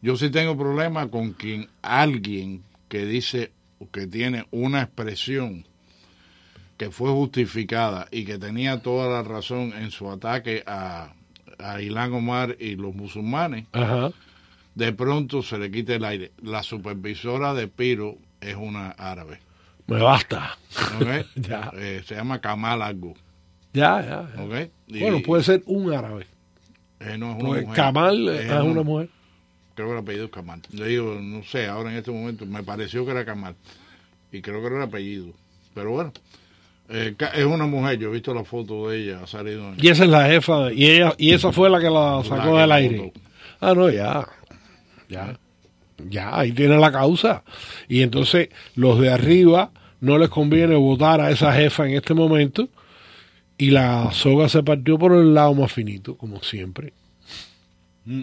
[0.00, 3.52] Yo sí tengo problema con quien alguien que dice
[3.92, 5.66] que tiene una expresión
[6.82, 11.12] que fue justificada y que tenía toda la razón en su ataque a,
[11.60, 14.10] a Ilán Omar y los musulmanes, Ajá.
[14.74, 16.32] de pronto se le quita el aire.
[16.42, 19.38] La supervisora de Piro es una árabe.
[19.86, 20.58] Me basta.
[21.36, 21.70] Ya.
[21.76, 23.14] Eh, se llama Kamal algo.
[23.72, 24.28] Ya, ya.
[24.36, 24.42] ya.
[24.42, 24.70] ¿ok?
[24.88, 26.26] Y, Bueno, puede ser un árabe.
[26.98, 27.76] eh, no es una Porque mujer.
[27.76, 29.08] Kamal Es es una un- mujer.
[29.76, 30.60] Creo que el apellido es Kamal.
[30.70, 33.54] Yo digo, no sé, ahora en este momento me pareció que era Kamal.
[34.32, 35.32] Y creo que era el apellido.
[35.74, 36.12] Pero bueno,
[36.92, 37.98] eh, es una mujer.
[37.98, 39.76] Yo he visto la foto de ella, ha salido en...
[39.78, 40.72] Y esa es la jefa.
[40.72, 43.12] Y ella y esa fue la que la sacó del aire.
[43.60, 44.26] Ah, no, ya.
[45.08, 45.38] Ya.
[46.10, 47.44] Ya, ahí tiene la causa.
[47.88, 52.68] Y entonces los de arriba no les conviene votar a esa jefa en este momento.
[53.56, 56.92] Y la soga se partió por el lado más finito, como siempre.
[58.04, 58.22] Mm.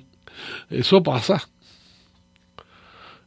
[0.70, 1.50] Eso pasa.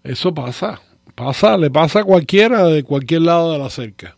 [0.05, 0.81] Eso pasa.
[1.15, 4.17] Pasa, le pasa a cualquiera de cualquier lado de la cerca.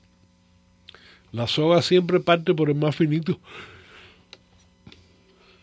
[1.35, 3.40] La soga siempre parte por el más finito.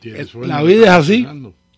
[0.02, 1.28] Tiene Eh, sueño La vida es así.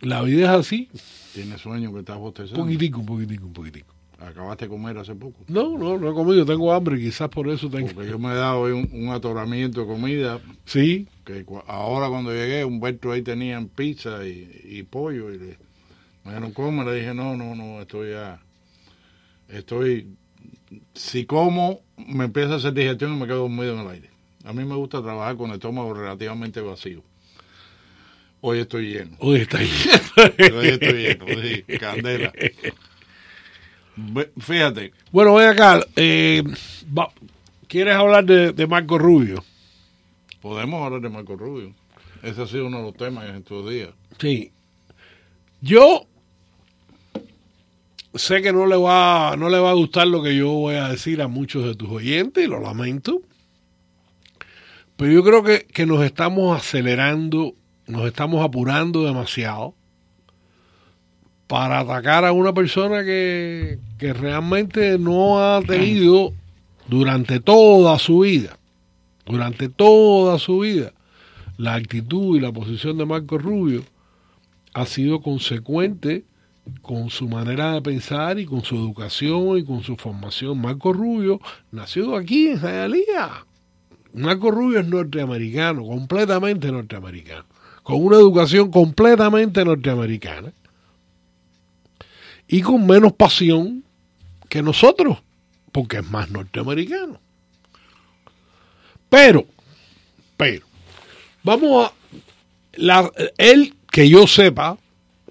[0.02, 0.90] La vida es así.
[1.34, 2.64] Tiene sueño que estás bostezando.
[2.64, 3.94] poquitico, un poquitico, un poquitico.
[4.20, 5.44] Acabaste de comer hace poco.
[5.48, 6.44] No, no, no he comido.
[6.46, 6.98] Tengo hambre.
[7.00, 7.90] Quizás por eso tengo.
[7.94, 10.40] Porque yo me he dado hoy un, un atoramiento de comida.
[10.66, 11.08] Sí.
[11.26, 15.32] Que ahora cuando llegué, Humberto ahí tenían pizza y, y pollo.
[15.32, 15.58] Y le,
[16.24, 16.84] me dijeron, come.
[16.86, 18.42] Le dije, no, no, no, estoy ya.
[19.50, 20.08] Estoy.
[20.94, 24.10] Si como, me empieza a hacer digestión y me quedo dormido en el aire.
[24.46, 27.02] A mí me gusta trabajar con el estómago relativamente vacío.
[28.42, 29.16] Hoy estoy lleno.
[29.20, 29.70] Hoy está ahí.
[30.54, 32.34] Hoy estoy lleno, sí, candela.
[34.40, 35.80] Fíjate, Bueno, ven acá.
[35.96, 36.44] eh,
[37.68, 39.44] ¿Quieres hablar de, de Marco Rubio?
[40.42, 41.74] podemos hablar de Marco Rubio.
[42.22, 43.92] Ese ha sido uno de los temas en estos días.
[44.20, 44.52] Sí.
[45.62, 46.06] Yo
[48.16, 50.90] sé que no le va no le va a gustar lo que yo voy a
[50.90, 53.22] decir a muchos de tus oyentes, lo lamento.
[54.96, 57.56] Pero yo creo que, que nos estamos acelerando,
[57.88, 59.74] nos estamos apurando demasiado
[61.48, 66.34] para atacar a una persona que, que realmente no ha tenido
[66.88, 68.58] durante toda su vida,
[69.26, 70.94] durante toda su vida,
[71.58, 73.84] la actitud y la posición de Marco Rubio
[74.74, 76.24] ha sido consecuente
[76.82, 80.60] con su manera de pensar y con su educación y con su formación.
[80.60, 81.40] Marco Rubio
[81.72, 83.46] nació aquí en Jayalía.
[84.14, 87.46] Marco Rubio es norteamericano, completamente norteamericano,
[87.82, 90.54] con una educación completamente norteamericana
[92.48, 93.84] y con menos pasión
[94.50, 95.18] que nosotros,
[95.72, 97.20] porque es más norteamericano.
[99.10, 99.46] Pero,
[100.38, 100.66] pero,
[101.44, 101.94] vamos a
[102.74, 104.78] la, él, que yo sepa,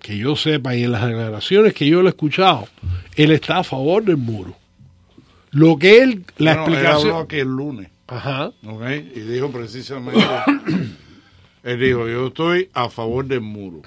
[0.02, 2.66] que yo sepa, y en las declaraciones que yo le he escuchado,
[3.16, 4.54] él está a favor del muro.
[5.52, 7.10] Lo que él, la Bueno, él explicación.
[7.12, 8.46] habló aquí el lunes, Ajá.
[8.66, 8.82] ¿ok?
[9.14, 10.20] Y dijo precisamente,
[11.62, 13.82] él dijo, yo estoy a favor del muro.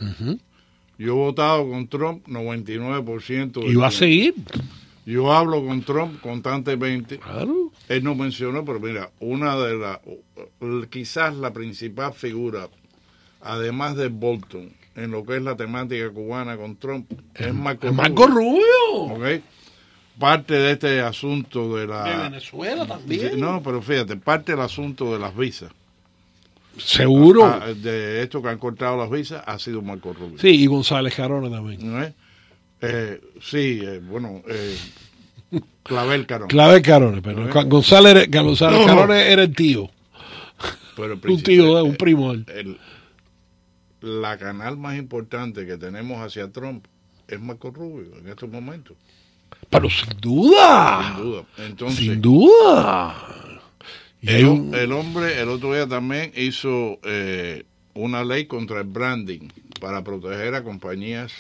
[0.98, 4.34] Yo he votado con Trump 99% del Y va a seguir.
[5.06, 7.20] Yo hablo con Trump constantemente.
[7.20, 7.72] Claro.
[7.90, 10.00] Él no mencionó, pero mira, una de las,
[10.90, 12.70] quizás la principal figura,
[13.42, 17.94] además de Bolton, en lo que es la temática cubana con Trump, es Marco, Es
[17.94, 18.62] Marco Rubio.
[19.10, 19.36] Rubio.
[19.38, 19.42] ¿ok?
[20.20, 22.04] Parte de este asunto de la...
[22.06, 23.38] De Venezuela también.
[23.40, 25.72] No, pero fíjate, parte del asunto de las visas.
[26.78, 27.46] Seguro.
[27.46, 30.38] Ah, de esto que han cortado las visas ha sido Marco Rubio.
[30.40, 31.80] Sí, y González Carona también.
[31.92, 32.14] ¿No es?
[32.82, 34.78] Eh, sí, eh, bueno, eh,
[35.84, 36.48] Clavel Carón.
[36.50, 37.48] Clave Carones, pero.
[37.68, 38.86] González, González No.
[38.86, 39.90] Carones era el tío.
[40.98, 42.78] Pero el Un tío, un primo el-
[44.06, 46.86] la canal más importante que tenemos hacia Trump
[47.28, 48.96] es Marco Rubio en estos momentos,
[49.70, 51.14] Pero sin duda.
[51.16, 51.44] sin duda.
[51.58, 53.16] Entonces, Sin duda.
[54.22, 57.64] El, un- el hombre el otro día también hizo eh,
[57.94, 61.32] una ley contra el branding para proteger a compañías,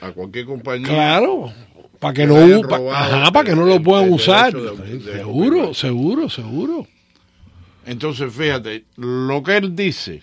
[0.00, 0.88] a cualquier compañía.
[0.88, 1.52] Claro,
[2.00, 4.52] para que que no, pa- ajá, para que no lo puedan usar.
[4.52, 6.86] derecho de- de seguro, seguro, seguro.
[7.86, 10.22] Entonces, fíjate, lo que él dice.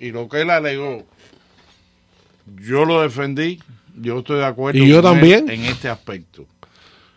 [0.00, 1.06] Y lo que él alegó,
[2.60, 3.60] yo lo defendí,
[3.96, 5.50] yo estoy de acuerdo Y yo con él también.
[5.50, 6.46] en este aspecto.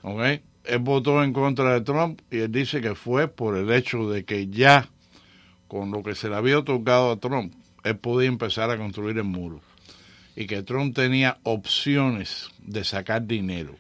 [0.02, 0.22] ¿ok?
[0.64, 4.26] Él votó en contra de Trump y él dice que fue por el hecho de
[4.26, 4.90] que ya
[5.68, 9.24] con lo que se le había otorgado a Trump, él podía empezar a construir el
[9.24, 9.62] muro.
[10.36, 13.76] Y que Trump tenía opciones de sacar dinero.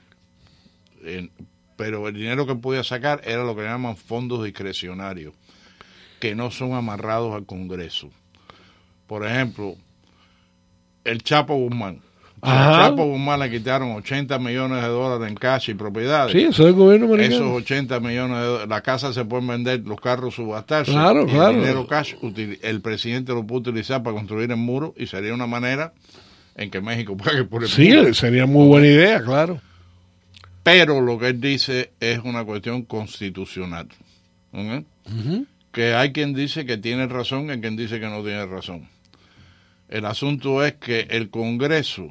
[1.76, 5.34] Pero el dinero que podía sacar era lo que llaman fondos discrecionarios,
[6.20, 8.10] que no son amarrados al Congreso.
[9.12, 9.76] Por ejemplo,
[11.04, 12.00] el Chapo Guzmán.
[12.41, 16.32] Al Chapo Guzmán le quitaron 80 millones de dólares en cash y propiedades.
[16.32, 17.36] Sí, eso es el gobierno americano.
[17.36, 20.93] Esos 80 millones de dólares, la casa se pueden vender, los carros subastarse.
[20.93, 21.50] Claro, y claro.
[21.52, 22.13] El dinero cash,
[22.62, 25.91] el presidente lo puede utilizar para construir el muro y sería una manera
[26.56, 28.13] en que México pague por el Sí, muro.
[28.13, 29.60] sería muy buena idea, claro.
[30.63, 33.89] Pero lo que él dice es una cuestión constitucional.
[35.74, 38.88] Que hay quien dice que tiene razón y quien dice que no tiene razón.
[39.91, 42.10] El asunto es que el Congreso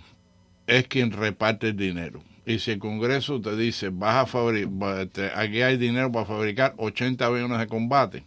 [0.69, 2.23] es quien reparte el dinero.
[2.47, 7.27] Y si el Congreso te dice, vas a fabricar, aquí hay dinero para fabricar 80
[7.27, 8.25] aviones de combate,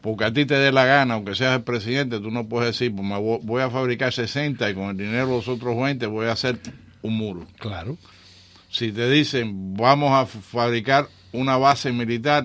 [0.00, 2.94] porque a ti te dé la gana, aunque seas el presidente, tú no puedes decir,
[2.94, 6.06] pues me vo- voy a fabricar 60 y con el dinero de los otros 20
[6.06, 6.58] voy a hacer
[7.02, 7.46] un muro.
[7.58, 7.96] Claro.
[8.70, 12.44] Si te dicen, vamos a fabricar una base militar,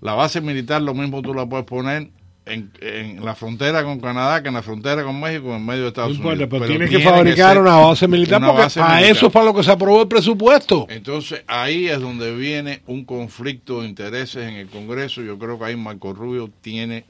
[0.00, 2.10] la base militar lo mismo tú la puedes poner
[2.52, 5.82] en, en la frontera con Canadá que en la frontera con México en medio de
[5.82, 6.48] No Estados importa, Unidos.
[6.50, 9.16] pero Pero tienes que tiene fabricar una base militar una porque base para militar.
[9.16, 10.86] eso es para lo que se aprobó el presupuesto.
[10.90, 15.22] Entonces ahí es donde viene un conflicto de intereses en el Congreso.
[15.22, 17.04] Yo creo que ahí Marco Rubio tiene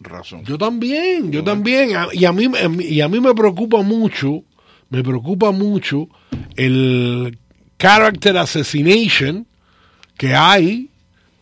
[0.00, 0.44] razón.
[0.44, 1.90] Yo también, yo también.
[2.12, 2.48] Y a mí,
[2.80, 4.42] y a mí me preocupa mucho,
[4.90, 6.08] me preocupa mucho
[6.56, 7.38] el
[7.78, 9.46] character assassination
[10.16, 10.88] que hay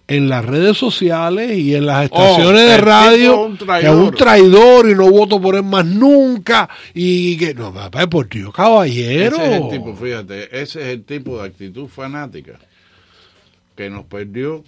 [0.06, 3.64] en las redes sociales y en las estaciones Oh, el de radio, es un que
[3.64, 3.96] es traidor.
[3.96, 6.68] un traidor y no voto por él más nunca.
[6.92, 9.36] Y que, no, papá, por Dios, caballero.
[9.36, 12.58] Ese es el tipo, fíjate, ese es el tipo de actitud fanática
[13.76, 14.62] que nos perdió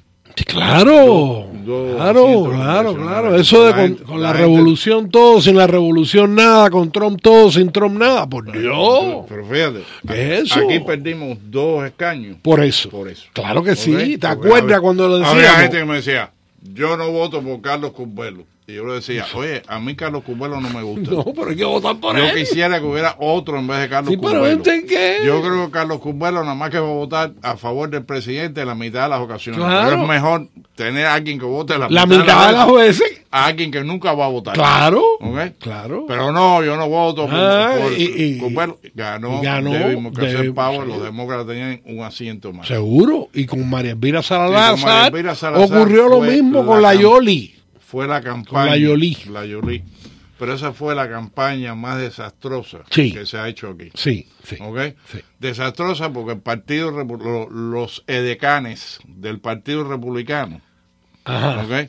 [0.47, 3.37] Claro, claro, claro, claro.
[3.37, 7.51] Eso de con, la la, gente- revolución todo, sin la revolución nada, con Trump todo,
[7.51, 8.27] sin Trump nada.
[8.29, 9.25] Por Dios.
[9.29, 10.61] Pero fíjate, ¿Qué es eso?
[10.61, 12.37] aquí perdimos dos escaños.
[12.43, 12.89] Por eso.
[12.91, 13.25] Por eso.
[13.33, 14.19] Claro que sí.
[14.19, 15.61] ¿Te acuerdas había- cuando lo Había decíamos?
[15.63, 16.31] gente que me decía,
[16.75, 18.45] yo no voto por Carlos Curbelo.
[18.69, 21.11] Y yo le decía, oye, a mí Carlos Curbelo no me gusta.
[21.15, 22.35] No, pero hay que votar por yo él.
[22.35, 24.57] quisiera que hubiera otro en vez de Carlos Sí, pero Curbelo.
[24.57, 25.19] ¿este qué?
[25.25, 28.63] Yo creo que Carlos Curbelo nada más que va a votar a favor del presidente
[28.63, 29.61] en la mitad de las ocasiones.
[29.61, 29.89] Claro.
[29.91, 33.23] Pero es mejor tener a alguien que vote la, La mitad de las veces.
[33.31, 34.55] a alguien que nunca va a votar.
[34.55, 35.01] Claro.
[35.21, 35.39] ¿Ok?
[35.61, 36.05] Claro.
[36.09, 38.81] Pero no, yo no voto Ah, por y- y- Curbelo.
[38.97, 40.89] Ganó, ganó David sí.
[40.89, 42.67] los demócratas tenían un asiento más.
[42.67, 43.29] Seguro.
[43.33, 47.53] Y con María Elvira Salazar, María Elvira Salazar ocurrió lo mismo con la Yoli.
[47.87, 48.71] Fue la campaña.
[48.73, 49.17] La Yolí.
[49.31, 49.83] La Yolí.
[50.39, 53.11] Pero esa fue la campaña más desastrosa Sí.
[53.13, 53.91] que se ha hecho aquí.
[53.95, 54.57] Sí, sí.
[54.61, 54.79] ¿Ok?
[55.11, 55.19] Sí.
[55.39, 56.91] Desastrosa porque el partido,
[57.51, 60.61] los edecanes del Partido Republicano,
[61.25, 61.63] Ajá.
[61.63, 61.89] ¿ok?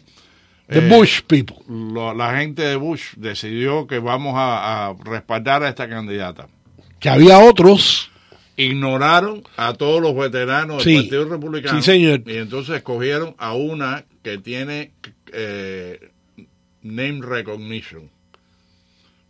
[0.69, 1.57] The Eh, Bush people.
[1.67, 6.47] lo- la gente de Bush decidió que vamos a, a respaldar a esta candidata.
[6.99, 8.10] Que había otros.
[8.55, 10.95] Ignoraron a todos los veteranos del.
[11.03, 11.81] Partido Republicano.
[11.81, 12.23] Sí, señor.
[12.25, 14.93] Y entonces escogieron a una que tiene
[15.34, 16.10] eh,
[16.84, 18.10] name recognition.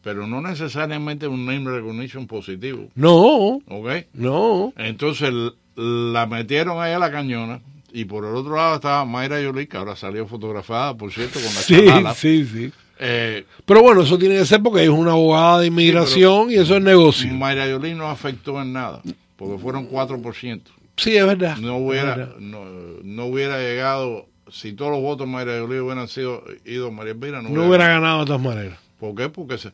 [0.04, 2.90] Pero no necesariamente un name recognition positivo.
[2.96, 3.90] No, ¿Ok?
[4.14, 4.74] no.
[4.78, 5.32] Entonces
[5.76, 7.60] la metieron ahí a la cañona.
[7.92, 12.04] Y por el otro lado estaba Mayra Yolí, que ahora salió fotografada, por cierto, con
[12.04, 12.72] la Sí, sí, sí.
[13.00, 16.76] Eh, Pero bueno, eso tiene que ser porque es una abogada de inmigración y eso
[16.78, 17.32] es negocio.
[17.34, 19.02] Mayra Yolí no afectó en nada,
[19.36, 20.62] porque fueron 4%.
[20.98, 21.58] Sí, es verdad.
[21.58, 22.36] No hubiera, verdad.
[22.40, 22.66] no,
[23.04, 27.14] no hubiera llegado, si todos los votos de Mayra Yolí hubieran sido ido a María
[27.14, 28.80] Elvira, no, No hubiera ganado de todas maneras.
[29.00, 29.30] ¿Por qué?
[29.30, 29.72] Porque se-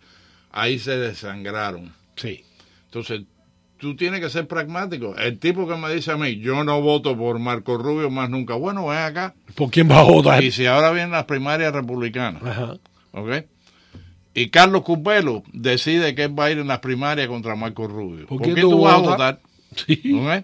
[0.52, 1.94] ahí se desangraron.
[2.16, 2.44] Sí.
[2.86, 3.22] Entonces,
[3.78, 5.16] tú tienes que ser pragmático.
[5.18, 8.56] El tipo que me dice a mí, yo no voto por Marco Rubio más nunca.
[8.56, 9.34] Bueno, ven acá.
[9.56, 10.44] ¿Por quién va a votar?
[10.44, 12.78] Y si ahora vienen las primarias republicanas, Ajá.
[13.14, 13.30] ¿ok?
[14.36, 18.26] Y Carlos Cupelo decide que él va a ir en las primarias contra Marco Rubio.
[18.28, 19.40] ¿Por ¿Por, quién qué tú vas a votar?
[19.76, 20.14] Sí.
[20.14, 20.44] ¿Ok?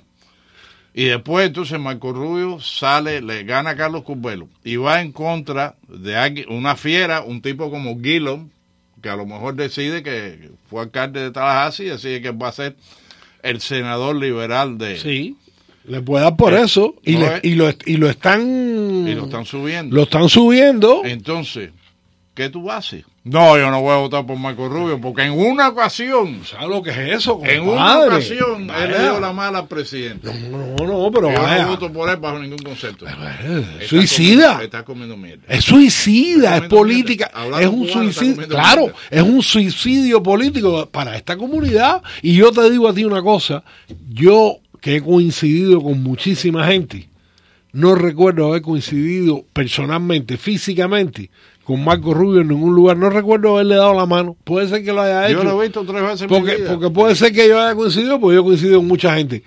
[0.99, 5.75] Y después entonces Marco Rubio sale, le gana a Carlos Cupelo y va en contra
[5.87, 8.50] de una fiera, un tipo como Gillum,
[9.02, 12.52] que a lo mejor decide que fue alcalde de Tallahassee y decide que va a
[12.52, 12.75] ser
[13.43, 14.97] el senador liberal de...
[15.00, 15.37] Sí.
[15.85, 18.41] Le puede dar por Eh, eso y, no le- es- y, lo, y lo están
[19.08, 19.95] Y lo están subiendo.
[19.95, 21.02] lo están subiendo.
[21.06, 21.71] Entonces,
[22.44, 23.04] ¿qué tú haces?
[23.25, 26.81] No, yo no voy a votar por Marco Rubio porque en una ocasión, ¿Sabes lo
[26.81, 27.42] que es eso?
[27.44, 28.87] en una ocasión, él Vaya.
[28.87, 30.29] le dio la mala al presidente.
[30.33, 31.63] No, no, pero yo vaya.
[31.63, 33.06] no voto por él bajo ningún concepto.
[33.06, 33.37] Está
[33.87, 34.54] suicida.
[34.54, 35.44] comiendo- Está comiendo mierda.
[35.50, 37.29] Es suicida, es política,
[37.60, 38.98] es un cubano, suicidio, claro, mierda.
[39.12, 42.02] es un suicidio político para esta comunidad.
[42.21, 43.63] Y yo te digo a ti una cosa,
[44.10, 47.10] yo que he coincidido con muchísima gente,
[47.73, 51.29] no recuerdo haber coincidido personalmente, físicamente,
[51.70, 52.98] con Marco Rubio en ningún lugar.
[52.98, 54.36] No recuerdo haberle dado la mano.
[54.44, 55.44] Puede ser que lo haya hecho.
[55.44, 56.67] Yo lo he visto tres veces en mi porque, vida.
[56.72, 59.44] porque puede ser que yo haya coincidido, porque yo he coincidido con mucha gente.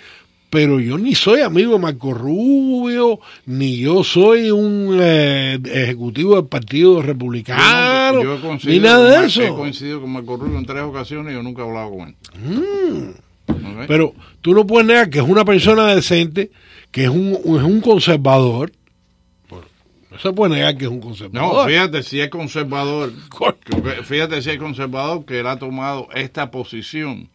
[0.49, 6.45] Pero yo ni soy amigo de Marco Rubio, ni yo soy un eh, ejecutivo del
[6.45, 9.43] Partido Republicano, Yo ni nada de eso.
[9.43, 12.14] He coincidido con Marco Rubio en tres ocasiones y yo nunca he hablado con él.
[12.37, 13.87] Mm.
[13.89, 16.53] Pero tú no puedes negar que es una persona decente,
[16.93, 18.70] que es un, es un conservador.
[20.12, 21.68] No se puede negar que es un No, conservador.
[21.68, 23.12] fíjate si es conservador.
[24.04, 27.28] Fíjate si es conservador que él ha tomado esta posición.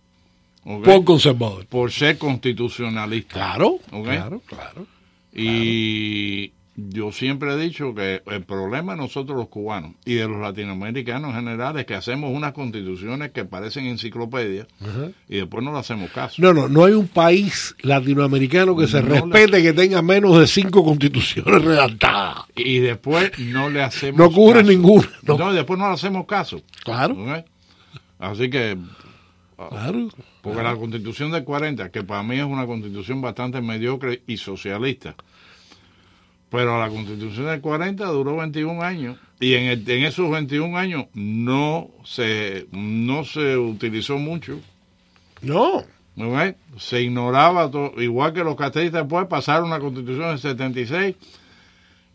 [0.63, 1.65] Por conservador.
[1.65, 3.33] Por ser constitucionalista.
[3.33, 4.85] Claro, claro, claro.
[5.33, 6.51] Y
[6.97, 11.29] yo siempre he dicho que el problema de nosotros los cubanos y de los latinoamericanos
[11.31, 14.67] en general es que hacemos unas constituciones que parecen enciclopedias
[15.29, 16.41] y después no le hacemos caso.
[16.41, 20.47] No, no, no hay un país latinoamericano que se le- respete que tenga menos de
[20.47, 22.45] cinco constituciones redactadas.
[22.55, 24.71] Y después no le hacemos No cubre caso.
[24.71, 25.07] ninguna.
[25.23, 25.37] No.
[25.37, 26.61] No, y después no le hacemos caso.
[26.83, 27.15] Claro.
[28.19, 28.77] Así que
[29.69, 30.09] Claro.
[30.43, 35.15] Porque la constitución del 40, que para mí es una constitución bastante mediocre y socialista,
[36.49, 41.05] pero la constitución del 40 duró 21 años y en, el- en esos 21 años
[41.13, 44.59] no se, no se utilizó mucho.
[45.41, 45.83] No.
[46.79, 51.15] Se ignoraba todo, igual que los castristas después pasaron una constitución del 76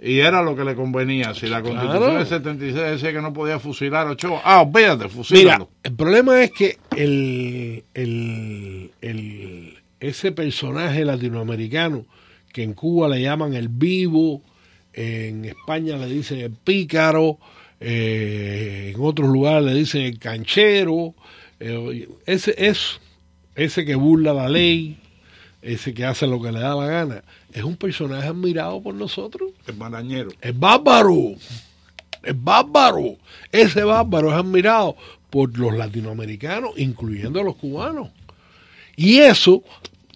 [0.04, 1.32] y era lo que le convenía.
[1.34, 2.14] Si la constitución Claro.
[2.18, 5.68] del 76 decía que no podía fusilar a Ochoa, ah, olvídate, Mira, fusílalo.
[5.84, 12.04] el problema es que el, el, el- ese personaje latinoamericano
[12.52, 14.42] que en Cuba le llaman el vivo,
[14.92, 17.38] en España le dicen el pícaro,
[17.80, 21.14] eh, en otros lugares le dicen el canchero,
[21.58, 23.00] eh, ese es
[23.54, 24.98] ese que burla la ley,
[25.60, 29.50] ese que hace lo que le da la gana, es un personaje admirado por nosotros.
[29.66, 30.30] El marañero.
[30.40, 31.34] Es bárbaro.
[32.22, 33.16] Es bárbaro.
[33.50, 34.96] Ese bárbaro es admirado
[35.30, 38.10] por los latinoamericanos, incluyendo a los cubanos.
[38.96, 39.62] Y eso,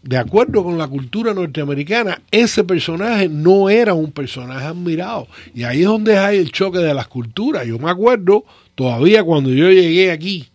[0.07, 5.27] de acuerdo con la cultura norteamericana, ese personaje no era un personaje admirado.
[5.53, 7.67] Y ahí es donde hay el choque de las culturas.
[7.67, 8.45] Yo me acuerdo
[8.77, 10.49] todavía cuando yo llegué aquí,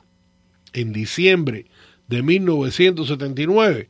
[0.71, 1.65] en diciembre
[2.07, 3.89] de 1979,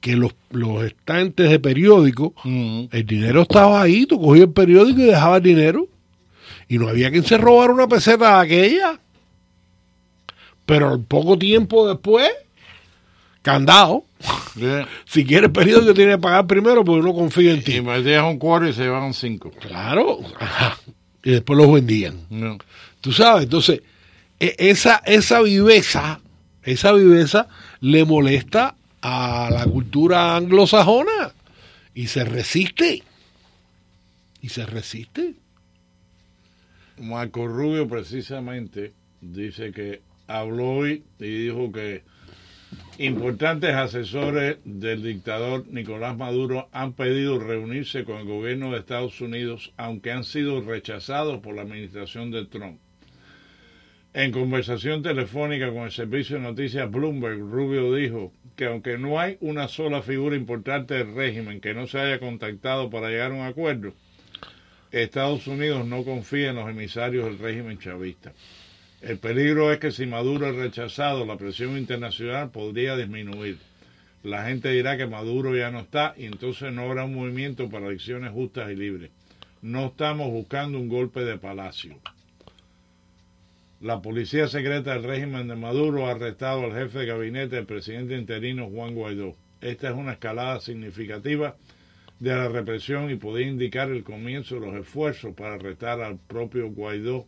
[0.00, 5.04] que los, los estantes de periódicos, el dinero estaba ahí, tú cogías el periódico y
[5.04, 5.86] dejabas el dinero.
[6.66, 9.00] Y no había quien se robara una peseta de aquella.
[10.64, 12.30] Pero al poco tiempo después,
[13.42, 14.04] candado.
[15.04, 17.76] Si quieres periódico tienes que pagar primero porque no confía en ti.
[17.76, 19.50] Y metías un cuarto y se llevaban cinco.
[19.50, 20.20] Claro.
[20.38, 20.78] Ajá.
[21.20, 22.20] Y después los vendían.
[22.30, 22.56] No.
[23.00, 23.82] Tú sabes, entonces,
[24.38, 26.20] e- esa, esa viveza,
[26.62, 27.48] esa viveza
[27.80, 31.32] le molesta a la cultura anglosajona
[31.92, 33.02] y se resiste.
[34.40, 35.34] Y se resiste.
[36.98, 42.02] Marco Rubio precisamente dice que habló hoy y dijo que
[42.98, 49.72] importantes asesores del dictador Nicolás Maduro han pedido reunirse con el gobierno de Estados Unidos,
[49.76, 52.80] aunque han sido rechazados por la administración de Trump.
[54.14, 59.36] En conversación telefónica con el servicio de noticias Bloomberg, Rubio dijo que aunque no hay
[59.40, 63.42] una sola figura importante del régimen que no se haya contactado para llegar a un
[63.42, 63.92] acuerdo,
[64.90, 68.32] Estados Unidos no confía en los emisarios del régimen chavista.
[69.00, 73.58] El peligro es que si Maduro es rechazado, la presión internacional podría disminuir.
[74.24, 77.86] La gente dirá que Maduro ya no está y entonces no habrá un movimiento para
[77.86, 79.10] elecciones justas y libres.
[79.62, 81.96] No estamos buscando un golpe de palacio.
[83.80, 88.16] La policía secreta del régimen de Maduro ha arrestado al jefe de gabinete del presidente
[88.16, 89.36] interino Juan Guaidó.
[89.60, 91.54] Esta es una escalada significativa
[92.18, 96.68] de la represión y podría indicar el comienzo de los esfuerzos para arrestar al propio
[96.70, 97.26] Guaidó,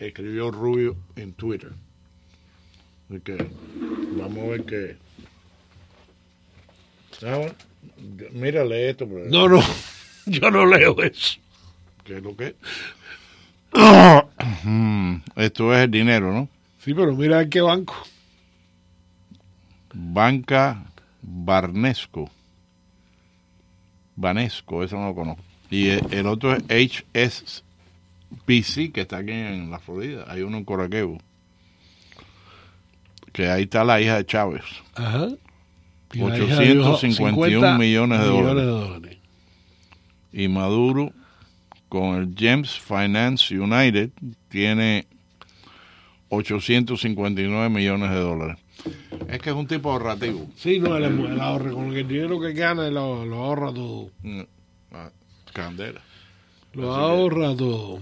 [0.00, 1.72] escribió Rubio en Twitter.
[3.08, 3.36] Así que
[4.16, 4.96] vamos a ver qué.
[7.20, 7.52] Bueno,
[8.32, 9.06] Mírale esto.
[9.06, 9.60] pero- No, no,
[10.26, 11.38] yo no leo eso.
[12.04, 12.54] ¿Qué es lo que?
[15.36, 16.48] Esto es el dinero, ¿no?
[16.80, 17.94] Sí, pero mira en qué banco.
[19.92, 20.84] Banca
[21.22, 22.30] Barnesco.
[24.16, 25.42] Banesco, eso no lo conozco.
[25.70, 27.64] Y el, otro es
[28.46, 30.24] HSBC, que está aquí en la Florida.
[30.28, 31.18] Hay uno en Coraquebo.
[33.32, 34.64] Que ahí está la hija de Chávez.
[34.94, 35.28] Ajá.
[36.12, 39.18] Y la hija dijo 851 millones de dólares.
[40.32, 41.12] Y Maduro,
[41.88, 44.10] con el James Finance United,
[44.48, 45.06] tiene
[46.28, 48.56] 859 millones de dólares.
[49.28, 50.48] Es que es un tipo ahorrativo.
[50.56, 54.10] Sí, no, el, el ahorro, con el dinero que gana lo, lo ahorra todo.
[54.22, 54.40] Mm,
[54.92, 55.10] ah,
[55.52, 56.00] Candela.
[56.72, 58.00] Lo Así que- ahorra todo.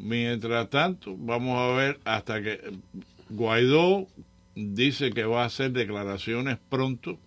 [0.00, 2.60] Mientras tanto, vamos a ver hasta que
[3.30, 4.06] Guaidó
[4.54, 7.18] dice que va a hacer declaraciones pronto,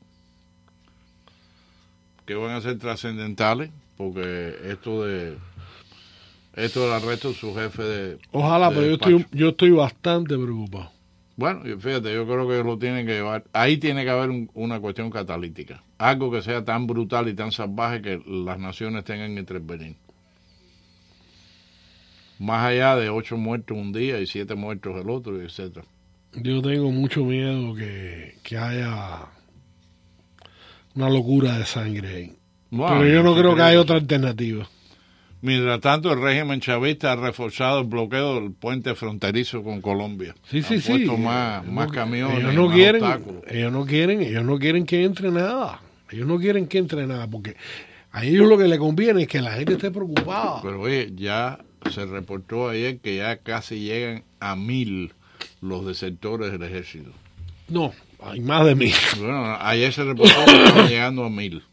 [2.26, 5.38] que van a ser trascendentales, porque esto de
[6.56, 10.36] esto del arresto de su jefe de Ojalá, de pero yo estoy, yo estoy bastante
[10.38, 10.92] preocupado.
[11.38, 13.46] Bueno, fíjate, yo creo que lo tienen que llevar.
[13.54, 15.82] Ahí tiene que haber un- una cuestión catalítica.
[15.98, 19.96] Algo que sea tan brutal y tan salvaje que las naciones tengan que intervenir.
[22.42, 25.86] Más allá de ocho muertos un día y siete muertos el otro, etcétera.
[26.34, 29.28] Yo tengo mucho miedo que, que haya
[30.96, 32.32] una locura de sangre ahí.
[32.72, 34.68] Pero yo no creo que haya otra alternativa.
[35.42, 40.34] Mientras tanto, el régimen chavista ha reforzado el bloqueo del puente fronterizo con Colombia.
[40.50, 40.92] Sí, sí, Han sí.
[40.94, 43.44] puesto más, Ellos más camiones, Ellos no más quieren, obstáculos.
[43.50, 45.80] ellos no quieren, ellos no quieren que entre nada.
[46.10, 47.56] Ellos no quieren que entre nada, porque
[48.12, 50.60] a ellos lo que les conviene es que la gente esté preocupada.
[50.64, 51.60] Pero oye, ya
[51.90, 55.14] se reportó ayer que ya casi llegan a mil
[55.62, 57.12] los desertores del ejército.
[57.68, 58.92] No, hay más de mí.
[59.20, 61.64] Bueno, ayer se reportó que estaban llegando a mil.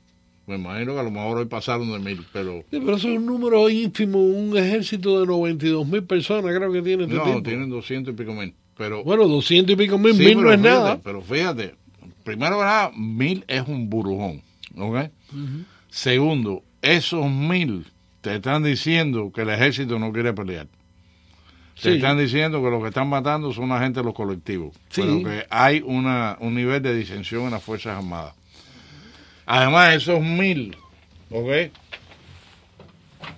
[0.47, 3.19] Me imagino que a lo mejor hoy pasaron de mil, pero Sí, pero eso es
[3.19, 7.43] un número ínfimo, un ejército de 92 mil personas creo que tiene este no, tipo.
[7.43, 8.55] tienen doscientos y pico mil.
[8.77, 11.01] Pero, Bueno, 200 y pico mil, Sí, mil no es fíjate, nada.
[11.03, 11.75] Pero fíjate,
[12.25, 14.41] primero nada, mil es un burujón,
[14.77, 15.11] ¿ok?
[15.91, 17.85] Segundo, esos mil
[18.29, 20.67] te están diciendo que el ejército no quiere pelear.
[21.75, 21.89] Te Sí.
[21.97, 24.75] están diciendo que los que están matando son la gente de los colectivos.
[24.91, 25.03] Sí.
[25.03, 28.35] Pero que hay una, un nivel de disensión en las Fuerzas Armadas.
[29.47, 30.77] Además, esos mil,
[31.31, 31.71] ¿ok?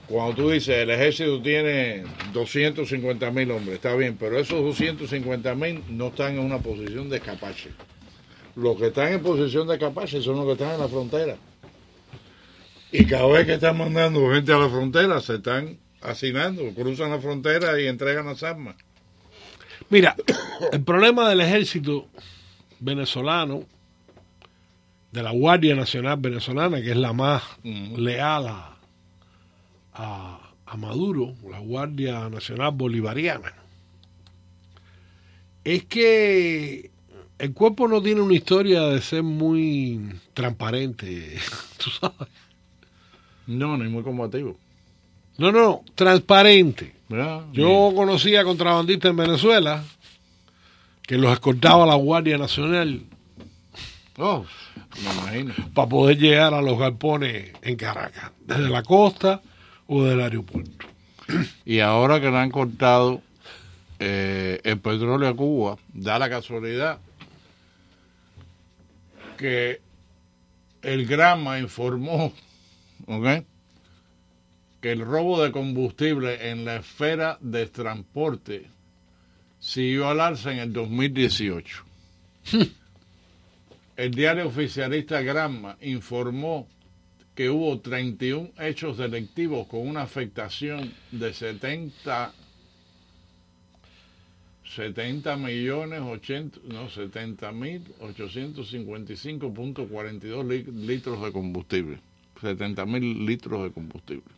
[0.09, 5.82] Cuando tú dices el ejército tiene 250 mil hombres, está bien, pero esos 250 mil
[5.88, 7.68] no están en una posición de escaparse.
[8.57, 11.36] Los que están en posición de escaparse son los que están en la frontera.
[12.93, 17.20] Y cada vez que están mandando gente a la frontera, se están hacinando, cruzan la
[17.20, 18.76] frontera y entregan las armas.
[19.91, 20.16] Mira,
[20.72, 22.09] el problema del ejército
[22.80, 23.64] venezolano,
[25.12, 28.76] de la Guardia Nacional Venezolana, que es la más leal a,
[29.95, 33.53] a- a Maduro, la Guardia Nacional Bolivariana,
[35.64, 36.91] es que
[37.38, 40.01] el cuerpo no tiene una historia de ser muy
[40.32, 41.38] transparente,
[41.78, 42.28] tú sabes.
[43.47, 44.57] No, ni muy combativo.
[45.38, 46.95] No, no, transparente.
[47.53, 49.82] Yo conocía contrabandistas en Venezuela
[51.03, 53.03] que los escoltaba la Guardia Nacional
[54.18, 54.45] Oh,
[55.03, 55.55] me imagino.
[55.74, 59.41] para poder llegar a los galpones en Caracas, desde la costa
[59.86, 60.86] o del aeropuerto.
[61.64, 63.22] Y ahora que le han cortado
[63.99, 66.99] eh, el petróleo a Cuba, da la casualidad
[69.38, 69.80] que
[70.82, 72.32] el Grama informó
[73.11, 73.44] ¿ok?
[74.80, 78.66] que el robo de combustible en la esfera de transporte
[79.58, 81.84] siguió al alza en el 2018.
[83.96, 86.66] El diario oficialista Granma informó
[87.34, 92.32] que hubo 31 hechos delictivos con una afectación de 70
[94.74, 101.98] 70 millones 80 no 70 mil 855.42 li- litros de combustible
[102.41, 104.32] 70 mil litros de combustible.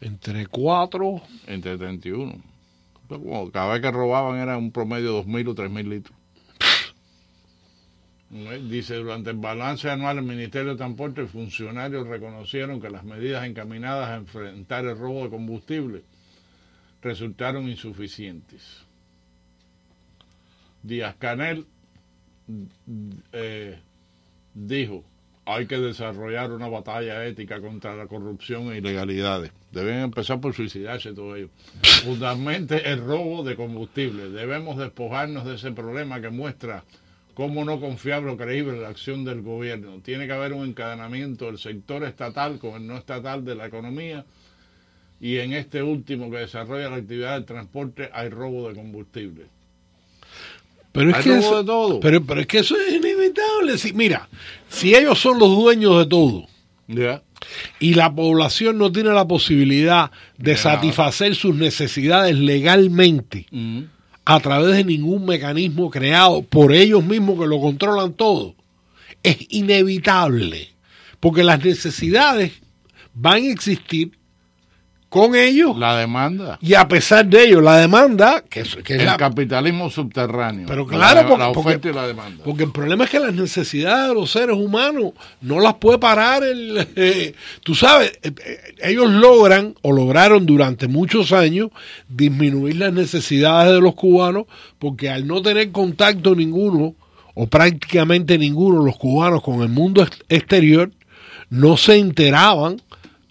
[0.00, 2.42] Entre cuatro, entre 31
[3.08, 6.16] Pero como cada vez que robaban era un promedio de 2.000 o 3.000 litros.
[8.68, 14.08] Dice, durante el balance anual del Ministerio de Transporte, funcionarios reconocieron que las medidas encaminadas
[14.08, 16.04] a enfrentar el robo de combustible
[17.02, 18.84] resultaron insuficientes.
[20.82, 21.66] Díaz Canel
[23.32, 23.80] eh,
[24.54, 25.04] dijo,
[25.44, 29.52] hay que desarrollar una batalla ética contra la corrupción e ilegalidades.
[29.72, 31.48] Deben empezar por suicidarse todo ello.
[32.04, 34.30] Fundamentalmente el robo de combustible.
[34.30, 36.84] Debemos despojarnos de ese problema que muestra
[37.34, 40.00] cómo no confiable o creíble la acción del gobierno.
[40.02, 44.24] Tiene que haber un encadenamiento del sector estatal con el no estatal de la economía
[45.20, 49.46] y en este último que desarrolla la actividad del transporte hay robo de combustible.
[50.92, 52.00] Pero es que eso, de todo.
[52.00, 53.78] Pero, pero es que eso es inevitable.
[53.78, 54.28] Si, mira,
[54.68, 56.46] si ellos son los dueños de todo
[57.78, 63.82] y la población no tiene la posibilidad de satisfacer sus necesidades legalmente Mm.
[64.24, 68.54] a través de ningún mecanismo creado por ellos mismos que lo controlan todo,
[69.22, 70.70] es inevitable,
[71.18, 72.52] porque las necesidades
[73.14, 74.12] van a existir
[75.10, 76.56] con ellos La demanda.
[76.62, 80.66] y a pesar de ello la demanda, que es, que es El la- capitalismo subterráneo.
[80.68, 82.44] Pero claro, la, porque- la oferta porque- y la demanda.
[82.44, 86.44] Porque el problema es que las necesidades de los seres humanos no las puede parar
[86.44, 86.88] el...
[86.96, 87.34] eh,
[87.64, 91.70] tú sabes, eh, eh, ellos logran o lograron durante muchos años
[92.08, 94.44] disminuir las necesidades de los cubanos
[94.78, 96.94] porque al no tener contacto ninguno
[97.34, 100.90] o prácticamente ninguno los cubanos con el mundo ex- exterior,
[101.48, 102.80] no se enteraban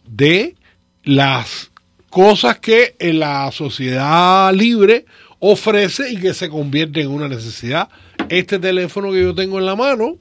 [0.06, 0.56] de
[1.04, 1.69] las
[2.10, 5.06] cosas que en la sociedad libre
[5.40, 7.90] ofrece y que se convierte en una necesidad.
[8.30, 10.18] Este teléfono que yo tengo en la mano,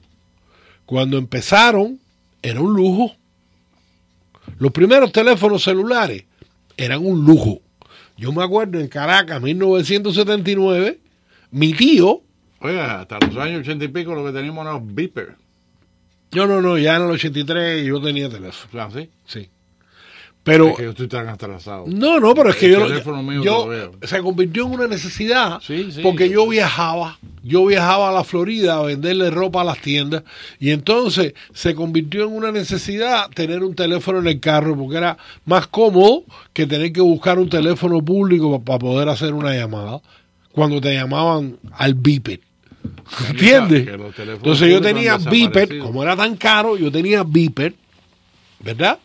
[0.85, 1.99] cuando empezaron,
[2.41, 3.15] era un lujo.
[4.57, 6.23] Los primeros teléfonos celulares
[6.77, 7.61] eran un lujo.
[8.17, 10.99] Yo me acuerdo en Caracas, 1979,
[11.51, 12.23] mi tío,
[12.61, 15.33] Oiga, hasta los años ochenta y pico lo que teníamos eran los beepers.
[16.33, 19.09] no, no, no, ya en el 83 yo tenía teléfono, sea, ¿sí?
[19.25, 19.49] sí.
[20.49, 21.85] Pero Es que yo estoy tan atrasado.
[21.87, 23.89] No, no, pero es que El yo, teléfono mío yo todavía.
[24.03, 26.01] se convirtió en una necesidad Sí, sí.
[26.01, 30.23] porque yo viajaba, yo viajaba a la Florida a venderle ropa a las tiendas
[30.59, 35.17] y entonces se convirtió en una necesidad tener un teléfono en el carro porque era
[35.45, 36.23] más cómodo
[36.53, 40.01] que tener que buscar un teléfono público para poder hacer una llamada
[40.51, 42.39] cuando te llamaban al beeper.
[43.29, 43.87] ¿Entiendes?
[43.87, 47.73] Entonces yo tenía beeper, como era tan caro, yo tenía beeper
[48.61, 48.99] ¿verdad?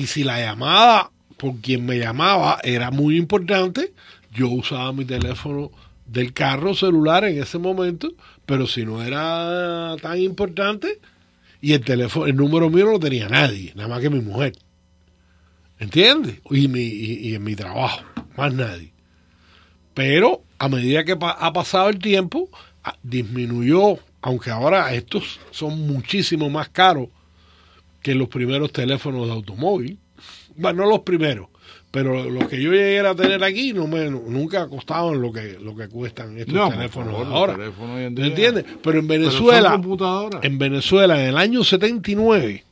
[0.00, 3.92] Y si la llamada por quien me llamaba era muy importante,
[4.32, 5.70] yo usaba mi teléfono
[6.06, 8.08] del carro celular en ese momento,
[8.46, 11.00] pero si no era tan importante,
[11.60, 14.54] y el teléfono, el número mío no lo tenía nadie, nada más que mi mujer.
[15.78, 16.40] ¿Entiendes?
[16.50, 18.02] Y, mi, y, en mi trabajo,
[18.38, 18.94] más nadie.
[19.92, 22.48] Pero a medida que ha pasado el tiempo,
[23.02, 27.10] disminuyó, aunque ahora estos son muchísimo más caros
[28.02, 29.98] que los primeros teléfonos de automóvil.
[30.56, 31.48] Bueno, no los primeros,
[31.90, 35.74] pero los que yo llegué a tener aquí no me, nunca costaban lo que, lo
[35.74, 37.56] que cuestan estos No, teléfonos favor, ahora.
[37.56, 38.64] ¿Me día- entiendes?
[38.82, 39.80] Pero en Venezuela,
[40.42, 42.64] en Venezuela, en el año 79,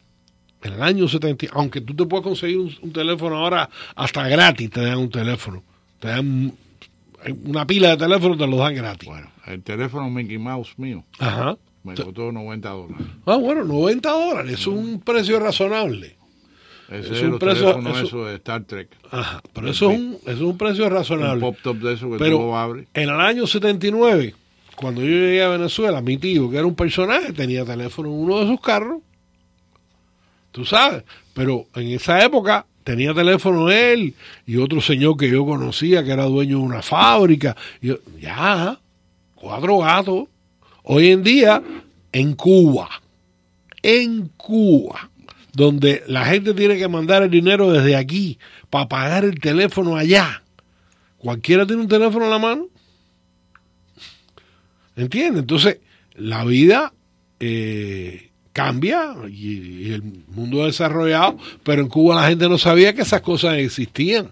[0.62, 4.70] en el año 70, aunque tú te puedes conseguir un, un teléfono ahora hasta gratis,
[4.70, 5.62] te dan un teléfono.
[6.00, 6.52] Te dan
[7.44, 9.08] una pila de teléfonos, te los dan gratis.
[9.08, 11.56] Bueno, el teléfono Mickey Mouse mío Ajá.
[11.84, 13.06] Me costó 90 dólares.
[13.26, 16.16] Ah, bueno, 90 dólares, es un precio razonable.
[16.90, 18.88] Ese Es un precio- teléfonos eso- eso de Star Trek.
[19.10, 21.40] Ajá, pero eso es un, es un precio Un razonable.
[21.40, 22.86] pop top de eso que tú Pero abres.
[22.94, 24.34] en el año 79,
[24.74, 28.40] cuando yo llegué a Venezuela, mi tío, que era un personaje, tenía teléfono en uno
[28.40, 29.02] de sus carros.
[30.50, 31.04] Tú sabes,
[31.34, 34.14] pero en esa época tenía teléfono él
[34.46, 37.54] y otro señor que yo conocía que era dueño de una fábrica.
[37.82, 38.78] Y yo, ya,
[39.34, 40.24] cuatro gatos.
[40.90, 41.62] Hoy en día,
[42.12, 42.88] en Cuba,
[43.82, 45.10] en Cuba,
[45.52, 48.38] donde la gente tiene que mandar el dinero desde aquí
[48.70, 50.42] para pagar el teléfono allá.
[51.18, 52.68] Cualquiera tiene un teléfono en la mano.
[54.96, 55.40] ¿Entiendes?
[55.40, 55.78] Entonces,
[56.14, 56.94] la vida
[57.38, 63.20] eh, cambia y, el mundo desarrollado, pero en Cuba la gente no sabía que esas
[63.20, 64.30] cosas existían.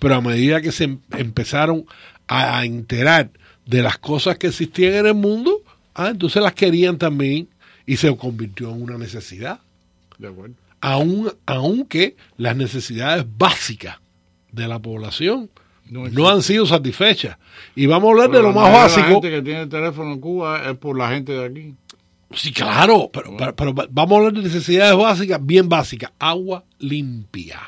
[0.00, 1.86] Pero a medida que se em- empezaron
[2.26, 3.30] a enterar
[3.66, 5.61] de las cosas que existían en el mundo,
[5.94, 7.48] ah, entonces las querían también
[7.86, 9.60] y se convirtió en una necesidad.
[10.18, 10.54] De acuerdo.
[10.80, 13.98] Aun, aunque las necesidades básicas
[14.50, 15.48] de la población
[15.88, 17.38] No no han sido satisfechas.
[17.76, 19.06] Y vamos a hablar de lo más de La básico.
[19.06, 21.74] gente que tiene el teléfono en Cuba es por la gente de aquí.
[22.34, 26.10] Sí, claro, pero, pero, pero vamos a hablar de necesidades básicas, bien básicas.
[26.18, 27.60] Agua limpia,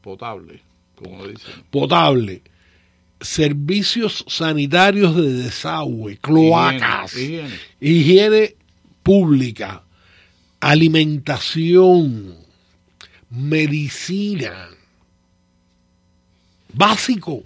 [0.00, 0.62] Potable,
[0.94, 1.64] como dicen.
[1.70, 2.42] potable,
[3.20, 8.56] servicios sanitarios de desagüe, cloacas, Higiene, higiene
[9.02, 9.82] pública,
[10.60, 12.36] alimentación,
[13.30, 14.68] medicina.
[16.72, 17.42] Básico,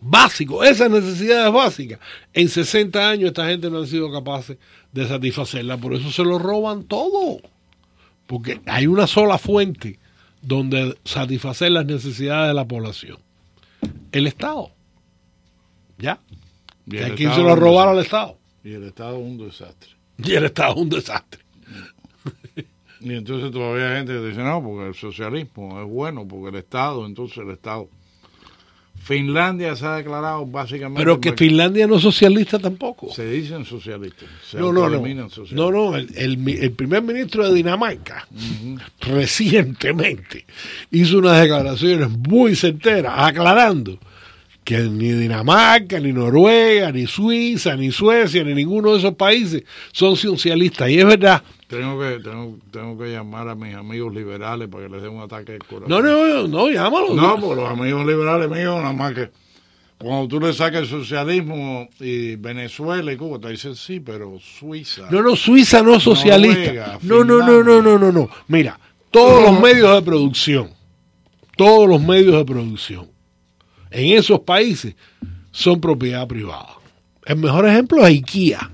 [0.00, 1.98] básico, esas necesidades básicas.
[2.32, 4.56] En 60 años esta gente no ha sido capaces
[4.92, 7.40] de satisfacerla, por eso se lo roban todo.
[8.26, 9.98] Porque hay una sola fuente
[10.42, 13.18] donde satisfacer las necesidades de la población.
[14.12, 14.75] El Estado.
[15.98, 16.18] ¿Ya?
[16.86, 18.04] Y ¿Y el a quién Estado se lo robaron al.
[18.04, 18.38] Estado?
[18.64, 19.90] Y el Estado es un desastre.
[20.18, 21.40] Y el Estado es un desastre.
[23.00, 26.62] Y entonces todavía hay gente que dice, no, porque el socialismo es bueno, porque el
[26.62, 27.88] Estado, entonces el Estado.
[28.98, 31.00] Finlandia se ha declarado básicamente...
[31.00, 33.12] Pero que Finlandia no es socialista tampoco.
[33.12, 34.98] Se dicen socialistas, se No, no, no.
[35.28, 35.52] socialistas.
[35.52, 38.26] No, no, el, el el primer ministro de Dinamarca
[39.02, 40.46] recientemente
[40.90, 43.98] hizo unas declaraciones muy certeras aclarando
[44.66, 49.62] que ni Dinamarca, ni Noruega, ni Suiza, ni Suecia, ni ninguno de esos países
[49.92, 50.90] son socialistas.
[50.90, 51.40] Y es verdad.
[51.68, 55.22] Tengo que, tengo, tengo que llamar a mis amigos liberales para que les den un
[55.22, 55.88] ataque de corazón.
[55.88, 57.14] No, no, no, no llámalo.
[57.14, 59.30] No, porque los amigos liberales míos, nada más que
[59.98, 65.06] cuando tú le sacas el socialismo y Venezuela y Cuba, te dicen sí, pero Suiza.
[65.12, 66.58] No, no, Suiza no es socialista.
[66.72, 68.28] Noruega, no, no, no, no, no, no, no.
[68.48, 68.80] Mira,
[69.12, 70.70] todos los medios de producción,
[71.56, 73.15] todos los medios de producción
[73.96, 74.94] en esos países
[75.50, 76.76] son propiedad privada.
[77.24, 78.70] El mejor ejemplo es IKEA.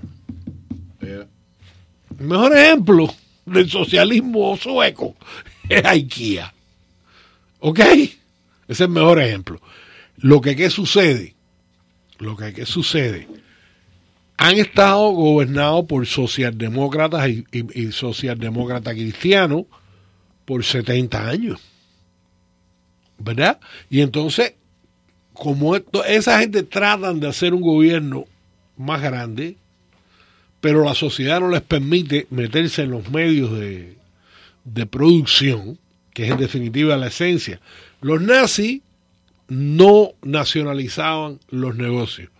[1.00, 3.14] El mejor ejemplo
[3.46, 5.14] del socialismo sueco
[5.68, 6.52] es IKEA.
[7.60, 7.78] ¿Ok?
[7.78, 8.16] Ese
[8.68, 9.60] es el mejor ejemplo.
[10.16, 11.36] Lo que ¿qué sucede,
[12.18, 13.28] lo que ¿qué sucede,
[14.38, 19.66] han estado gobernados por socialdemócratas y socialdemócratas cristianos
[20.44, 21.60] por 70 años.
[23.18, 23.60] ¿Verdad?
[23.88, 24.54] Y entonces,
[25.32, 28.24] como esto, esa gente tratan de hacer un gobierno
[28.76, 29.56] más grande,
[30.60, 33.96] pero la sociedad no les permite meterse en los medios de,
[34.64, 35.78] de producción,
[36.12, 37.60] que es en definitiva la esencia.
[38.00, 38.82] Los nazis
[39.48, 42.30] no nacionalizaban los negocios,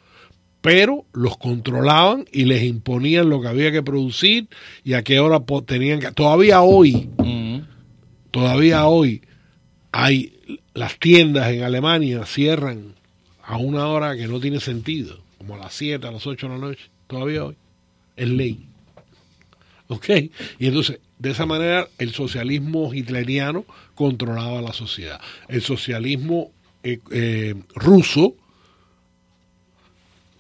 [0.61, 4.49] pero los controlaban y les imponían lo que había que producir
[4.85, 6.13] y a qué hora tenían que...
[6.13, 7.11] Todavía hoy,
[8.31, 9.23] todavía hoy
[9.91, 10.32] hay
[10.75, 12.95] las tiendas en Alemania cierran
[13.45, 16.53] a una hora que no tiene sentido, como a las 7, a las 8 de
[16.53, 17.57] la noche, todavía hoy.
[18.17, 18.67] Es ley.
[19.89, 20.09] ¿Ok?
[20.59, 23.65] Y entonces, de esa manera, el socialismo hitleriano
[23.95, 25.21] controlaba la sociedad.
[25.49, 26.51] El socialismo
[26.83, 28.35] eh, eh, ruso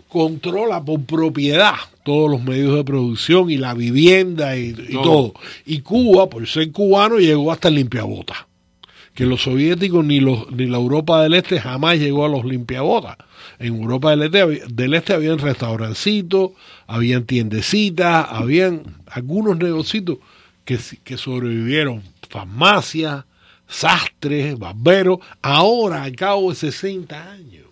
[0.09, 1.75] controla por propiedad
[2.05, 5.03] todos los medios de producción y la vivienda y, y Todo.
[5.03, 5.35] todo.
[5.65, 8.39] Y Cuba, por ser cubano, llegó hasta el limpiabotas.
[9.15, 13.17] Que los soviéticos ni los ni la Europa del Este jamás llegó a los limpiabotas.
[13.59, 16.53] En Europa del Este, había- del este habían restaurancitos,
[16.87, 20.17] habían tiendecitas, habían algunos negocios
[20.65, 22.03] que, que sobrevivieron.
[22.31, 23.25] Farmacias,
[23.69, 25.19] sastres, barberos.
[25.43, 27.67] Ahora, al cabo de 60 años,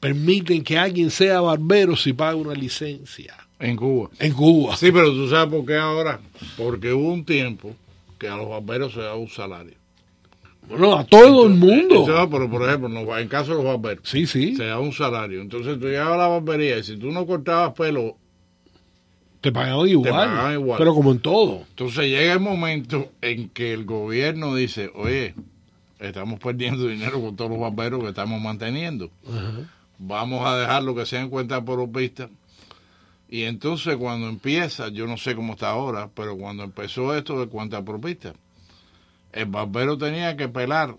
[0.00, 3.34] permiten que alguien sea barbero si paga una licencia.
[3.58, 4.10] en Cuba.
[4.18, 4.76] En Cuba.
[4.76, 6.20] Sí, pero tú sabes por qué ahora.
[6.56, 7.74] Porque hubo un tiempo
[8.18, 9.74] que a los barberos se daba un salario.
[10.68, 12.04] Bueno, a todo el mundo.
[12.30, 14.56] Pero por ejemplo, no- en caso de los barberos, Sí, sí.
[14.56, 15.40] se da un salario.
[15.40, 18.16] Entonces tú llegabas a la barbería y si tú no cortabas pelo,
[19.40, 20.10] Te pagaban igual.
[20.12, 20.78] pagaban igual.
[20.78, 21.62] Pero como en todo.
[21.68, 25.34] entonces llega el momento en que el gobierno dice, oye,
[26.00, 29.10] estamos perdiendo dinero con todos los barberos que estamos manteniendo.
[29.98, 32.28] Vamos a dejarlo que sea en cuenta propista.
[33.28, 37.46] Y entonces cuando empieza, yo no sé cómo está ahora, pero cuando empezó esto de
[37.46, 38.34] cuenta propista,
[39.36, 40.96] el barbero tenía que pelar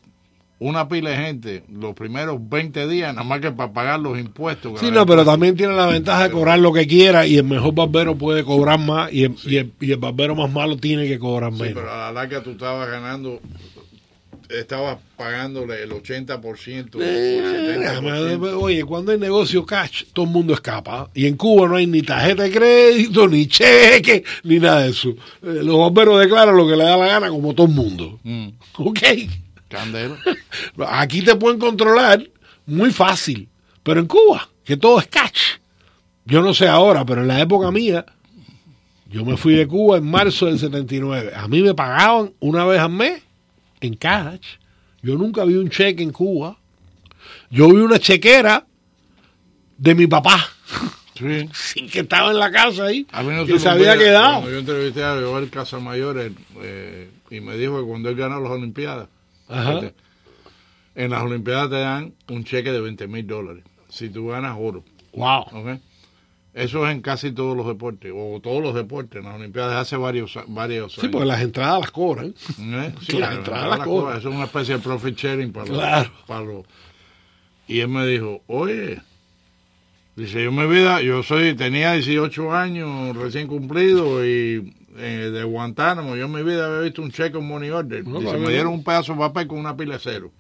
[0.59, 4.79] una pila de gente los primeros 20 días, nada más que para pagar los impuestos.
[4.79, 7.75] Sí, no, pero también tiene la ventaja de cobrar lo que quiera y el mejor
[7.75, 11.19] barbero puede cobrar más y el, y el, y el barbero más malo tiene que
[11.19, 11.75] cobrar Sí, menos.
[11.75, 13.39] pero a la larga tú estabas ganando,
[14.49, 18.59] estabas pagándole el 80%, o Eh, el déjame- 70%.
[18.61, 21.09] Oye, cuando hay negocio cash, todo el mundo escapa.
[21.13, 25.09] Y en Cuba no hay ni tarjeta de crédito, ni cheque, ni nada de eso.
[25.09, 25.15] Eh,
[25.63, 28.19] Los bomberos declaran lo que le da la gana como todo el mundo.
[28.23, 28.99] Mm, ¿Ok?
[29.69, 30.15] candela.
[30.87, 32.23] Aquí te pueden controlar
[32.65, 33.49] muy fácil.
[33.83, 35.57] Pero en Cuba, que todo es cash.
[36.25, 38.05] Yo no sé ahora, pero en la época mía,
[39.09, 41.31] yo me fui de Cuba en marzo del 79.
[41.35, 43.21] A mí me pagaban una vez al mes
[43.82, 44.57] en cash.
[45.01, 46.57] Yo nunca vi un cheque en Cuba.
[47.49, 48.65] Yo vi una chequera
[49.78, 50.38] de mi papá.
[51.17, 51.49] Sí.
[51.51, 53.07] Sí, que estaba en la casa ahí.
[53.11, 54.34] A mí no que me se había olvida quedado.
[54.34, 58.51] Cuando yo entrevisté a Joel Casamayor eh, y me dijo que cuando él ganó las
[58.51, 59.09] Olimpiadas,
[59.47, 59.80] Ajá.
[59.80, 59.95] este,
[60.93, 64.84] en las Olimpiadas te dan un cheque de 20 mil dólares si tú ganas oro.
[65.13, 65.45] Wow.
[66.57, 69.95] Eso es en casi todos los deportes, o todos los deportes, en las Olimpiadas hace
[69.95, 71.11] varios, varios Sí, años.
[71.11, 72.33] porque las entradas las cobran.
[72.59, 72.93] ¿Eh?
[73.01, 74.17] Sí, las la- entradas la- las la cobran.
[74.17, 76.11] Eso es una especie de profit sharing para, los- Claro.
[76.25, 76.65] para los...
[77.67, 79.01] Y él me dijo, oye,
[80.15, 86.15] dice, yo mi vida, yo soy, tenía 18 años recién cumplido y eh, de Guantánamo,
[86.15, 88.03] yo en mi vida había visto un cheque, un money order.
[88.07, 90.31] No, dice, me dieron un pedazo de papel con una pila de cero.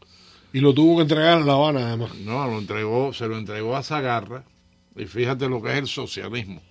[0.51, 2.15] Y lo tuvo que entregar en La Habana, además.
[2.25, 4.43] No, lo entregó, se lo entregó a Zagarra.
[4.97, 6.61] Y fíjate lo que es el socialismo.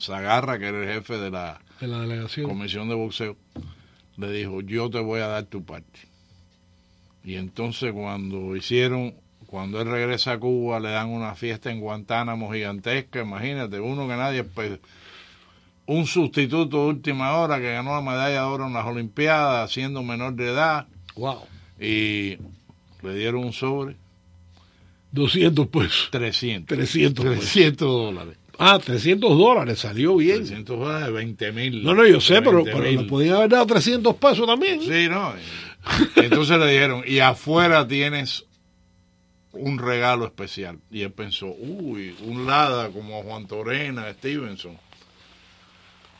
[0.00, 2.48] Zagarra, que era el jefe de la De la delegación.
[2.48, 3.36] comisión de boxeo,
[4.16, 6.00] le dijo, yo te voy a dar tu parte.
[7.24, 9.14] Y entonces cuando hicieron,
[9.46, 14.16] cuando él regresa a Cuba, le dan una fiesta en Guantánamo gigantesca, imagínate, uno que
[14.16, 14.80] nadie, pues,
[15.86, 20.02] un sustituto de última hora que ganó la medalla de oro en las Olimpiadas, siendo
[20.02, 20.86] menor de edad,
[21.16, 21.40] Wow.
[21.78, 22.38] y
[23.02, 23.96] le dieron un sobre
[25.12, 26.08] 200 pesos.
[26.10, 26.76] 300.
[26.76, 27.40] 300 pesos.
[27.40, 28.36] 300 dólares.
[28.58, 30.38] Ah, 300 dólares, salió bien.
[30.38, 31.82] 300 dólares, 20 mil.
[31.82, 34.80] No, no, yo sé, pero, pero le podían haber dado 300 pesos también.
[34.80, 35.32] Sí, no.
[36.16, 38.44] Entonces le dijeron, y afuera tienes
[39.52, 40.78] un regalo especial.
[40.90, 44.78] Y él pensó, uy, un Lada como Juan Torena, Stevenson.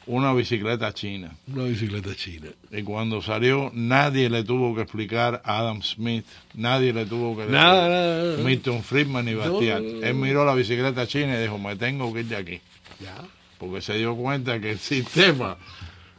[0.07, 1.31] Una bicicleta china.
[1.53, 2.49] Una bicicleta china.
[2.71, 6.25] Y cuando salió, nadie le tuvo que explicar a Adam Smith,
[6.55, 8.37] nadie le tuvo que Nada, nada, nada.
[8.39, 9.81] Milton Friedman y Bastiat.
[9.81, 10.07] No, no, no.
[10.07, 12.61] Él miró la bicicleta china y dijo, me tengo que ir de aquí.
[13.01, 13.15] Ya.
[13.59, 15.57] Porque se dio cuenta que el sistema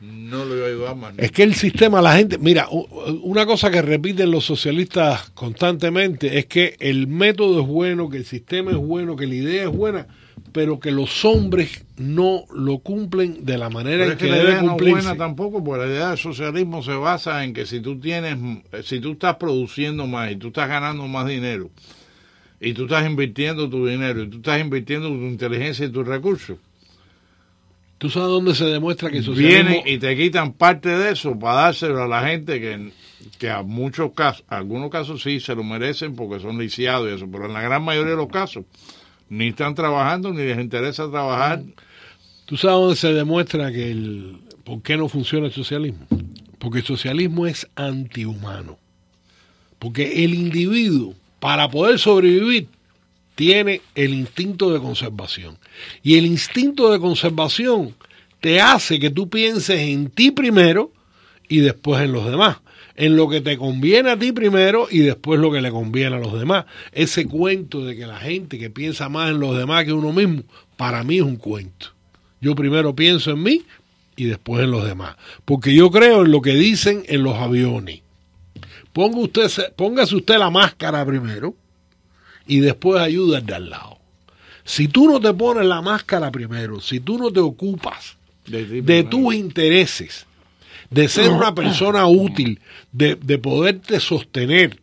[0.03, 1.13] no le iba a ayudar más.
[1.17, 6.45] Es que el sistema, la gente, mira, una cosa que repiten los socialistas constantemente es
[6.45, 10.07] que el método es bueno, que el sistema es bueno, que la idea es buena,
[10.53, 14.49] pero que los hombres no lo cumplen de la manera Pero en que, la debe
[14.49, 15.01] idea no es cumplirse.
[15.01, 18.37] buena tampoco, porque la idea del socialismo se basa en que si tú tienes,
[18.83, 21.71] si tú estás produciendo más y tú estás ganando más dinero,
[22.61, 26.57] y tú estás invirtiendo tu dinero, y tú estás invirtiendo tu inteligencia y tus recursos,
[27.97, 29.69] ¿Tú sabes dónde se demuestra que el socialismo...
[29.69, 32.91] vienen y te quitan parte de eso para dárselo a la gente que,
[33.39, 37.15] que a muchos casos, a algunos casos sí se lo merecen porque son lisiados y
[37.15, 38.65] eso, pero en la gran mayoría de los casos
[39.33, 41.63] ni están trabajando ni les interesa trabajar.
[42.45, 46.05] ¿Tú sabes dónde se demuestra que el por qué no funciona el socialismo?
[46.59, 48.77] Porque el socialismo es antihumano.
[49.79, 52.67] Porque el individuo, para poder sobrevivir,
[53.33, 55.57] tiene el instinto de conservación.
[56.03, 57.95] Y el instinto de conservación
[58.39, 60.91] te hace que tú pienses en ti primero
[61.49, 62.57] y después en los demás.
[62.95, 66.19] En lo que te conviene a ti primero y después lo que le conviene a
[66.19, 66.65] los demás.
[66.91, 70.43] Ese cuento de que la gente que piensa más en los demás que uno mismo,
[70.77, 71.87] para mí es un cuento.
[72.39, 73.63] Yo primero pienso en mí
[74.15, 75.15] y después en los demás.
[75.45, 78.01] Porque yo creo en lo que dicen en los aviones.
[78.91, 81.55] Ponga usted, póngase usted la máscara primero
[82.45, 83.97] y después ayuda al de al lado.
[84.65, 89.03] Si tú no te pones la máscara primero, si tú no te ocupas De, de
[89.03, 90.25] tus intereses,
[90.93, 92.59] de ser una persona útil,
[92.91, 94.79] de, de poderte sostener,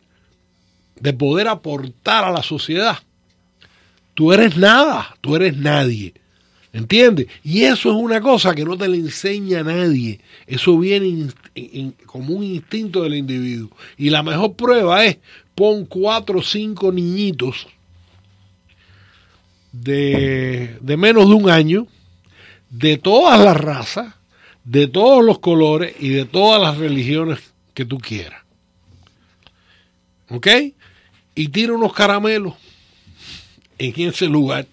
[0.98, 2.98] de poder aportar a la sociedad,
[4.14, 6.14] tú eres nada, tú eres nadie.
[6.72, 7.26] ¿Entiendes?
[7.42, 10.20] Y eso es una cosa que no te le enseña a nadie.
[10.46, 13.70] Eso viene in- in- como un instinto del individuo.
[13.98, 15.18] Y la mejor prueba es
[15.56, 17.66] pon cuatro o cinco niñitos
[19.72, 21.86] de, de menos de un año,
[22.70, 24.14] de todas las razas,
[24.70, 27.40] de todos los colores y de todas las religiones
[27.74, 28.40] que tú quieras.
[30.28, 30.46] ¿Ok?
[31.34, 32.54] Y tira unos caramelos
[33.78, 34.68] en ese lugar.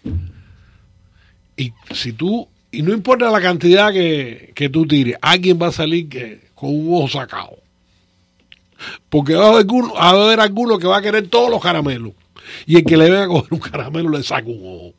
[1.56, 5.72] Y si tú, y no importa la cantidad que, que tú tires, alguien va a
[5.72, 7.58] salir que, con un ojo sacado.
[9.10, 11.60] Porque va a, haber alguno, va a haber alguno que va a querer todos los
[11.60, 12.14] caramelos.
[12.68, 14.94] Y el que le venga a coger un caramelo le saca un ojo.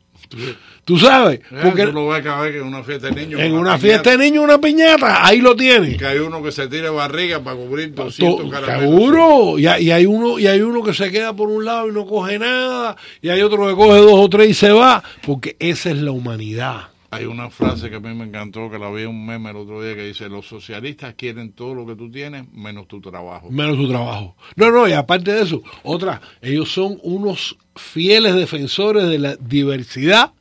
[0.85, 3.39] Tú sabes, Eh, porque tú lo ves cada vez que en una fiesta de niños.
[3.41, 5.97] en una piñata, fiesta de niños una piñata, ahí lo tiene.
[5.97, 8.95] Que hay uno que se tira barriga para cubrir 200 To- caramelos.
[8.95, 12.05] Seguro, y hay uno y hay uno que se queda por un lado y no
[12.05, 15.89] coge nada, y hay otro que coge dos o tres y se va, porque esa
[15.91, 16.89] es la humanidad.
[17.11, 19.55] Hay una frase que a mí me encantó, que la vi en un meme el
[19.55, 23.49] otro día, que dice, los socialistas quieren todo lo que tú tienes, menos tu trabajo.
[23.49, 24.35] menos tu trabajo.
[24.55, 30.33] No, no, y aparte de eso, otra, ellos son unos fieles defensores de la diversidad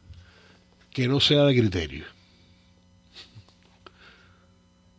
[0.93, 2.05] que no sea de criterio.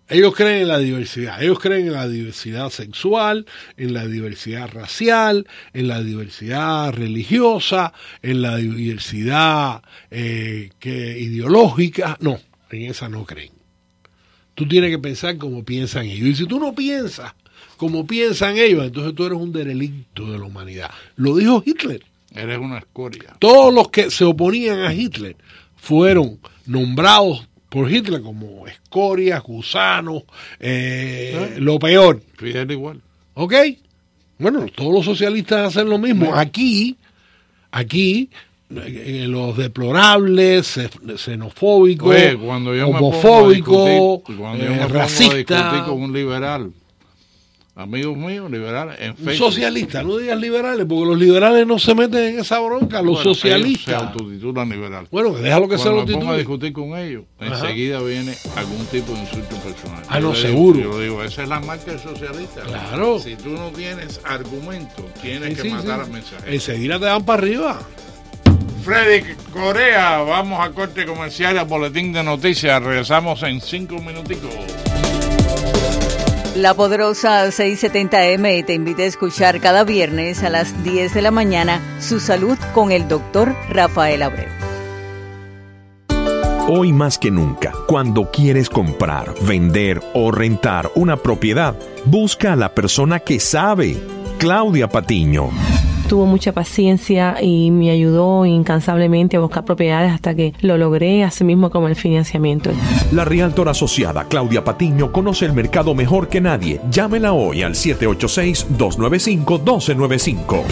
[0.10, 3.46] Ellos creen en la diversidad, ellos creen en la diversidad sexual,
[3.78, 7.94] en la diversidad racial, en la diversidad religiosa,
[8.24, 12.18] en la diversidad eh, que, ideológica.
[12.22, 12.40] No,
[12.72, 13.52] en esa no creen.
[14.56, 16.28] Tú tienes que pensar como piensan ellos.
[16.28, 17.34] Y si tú no piensas
[17.78, 20.90] como piensan ellos, entonces tú eres un derelicto de la humanidad.
[21.18, 22.04] Lo dijo Hitler.
[22.34, 23.36] Eres una escoria.
[23.40, 25.36] Todos los que se oponían a Hitler
[25.76, 30.24] fueron nombrados por Hitler como escorias, gusanos,
[30.60, 32.22] eh, lo peor.
[32.38, 33.02] Fidel igual.
[33.36, 33.54] ¿Ok?
[34.40, 36.34] Bueno, todos los socialistas hacen lo mismo.
[36.34, 36.96] Aquí,
[37.72, 38.30] aquí,
[38.76, 44.72] eh, los deplorables, xe- xenofóbicos, Oye, cuando yo me pongo a homofóbicos, discutir, cuando yo
[44.72, 45.84] eh, me pongo a discutir racistas.
[45.84, 46.72] con un liberal,
[47.80, 49.36] amigos míos, liberales, en Facebook.
[49.52, 53.22] socialista, no digas liberales, porque los liberales no se meten en esa bronca, los bueno,
[53.22, 53.96] ellos Se socialistas.
[54.04, 55.08] autotitulan liberal.
[55.10, 57.56] Bueno, que déjalo que se Cuando lo me pongo a discutir con ellos, Ajá.
[57.56, 60.04] enseguida viene algún tipo de insulto personal.
[60.10, 60.80] Ah, no, le digo- seguro.
[60.82, 62.62] yo digo, esa es la marca del socialista.
[62.62, 63.20] Claro.
[63.20, 66.06] Si tú no tienes argumento, tienes Sí, que sí, matar sí.
[66.06, 66.54] al mensaje.
[66.54, 67.80] Enseguida te dan para arriba.
[68.84, 69.24] Freddy
[69.54, 72.82] Corea, vamos a corte comercial al boletín de noticias.
[72.84, 74.50] Regresamos en cinco minuticos.
[76.56, 81.80] La poderosa 670M te invita a escuchar cada viernes a las 10 de la mañana
[82.00, 84.50] Su Salud con el doctor Rafael Abreu.
[86.68, 91.76] Hoy más que nunca, cuando quieres comprar, vender o rentar una propiedad,
[92.06, 93.98] busca a la persona que sabe.
[94.40, 95.50] Claudia Patiño.
[96.10, 101.44] Tuvo mucha paciencia y me ayudó incansablemente a buscar propiedades hasta que lo logré, así
[101.44, 102.72] mismo como el financiamiento.
[103.12, 106.82] La Realtor asociada Claudia Patiño conoce el mercado mejor que nadie.
[106.90, 110.64] Llámela hoy al 786-295-1295.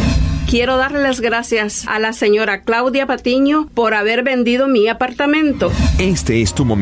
[0.49, 5.69] Quiero darle las gracias a la señora Claudia Patiño por haber vendido mi apartamento.
[5.99, 6.75] Este es tu momento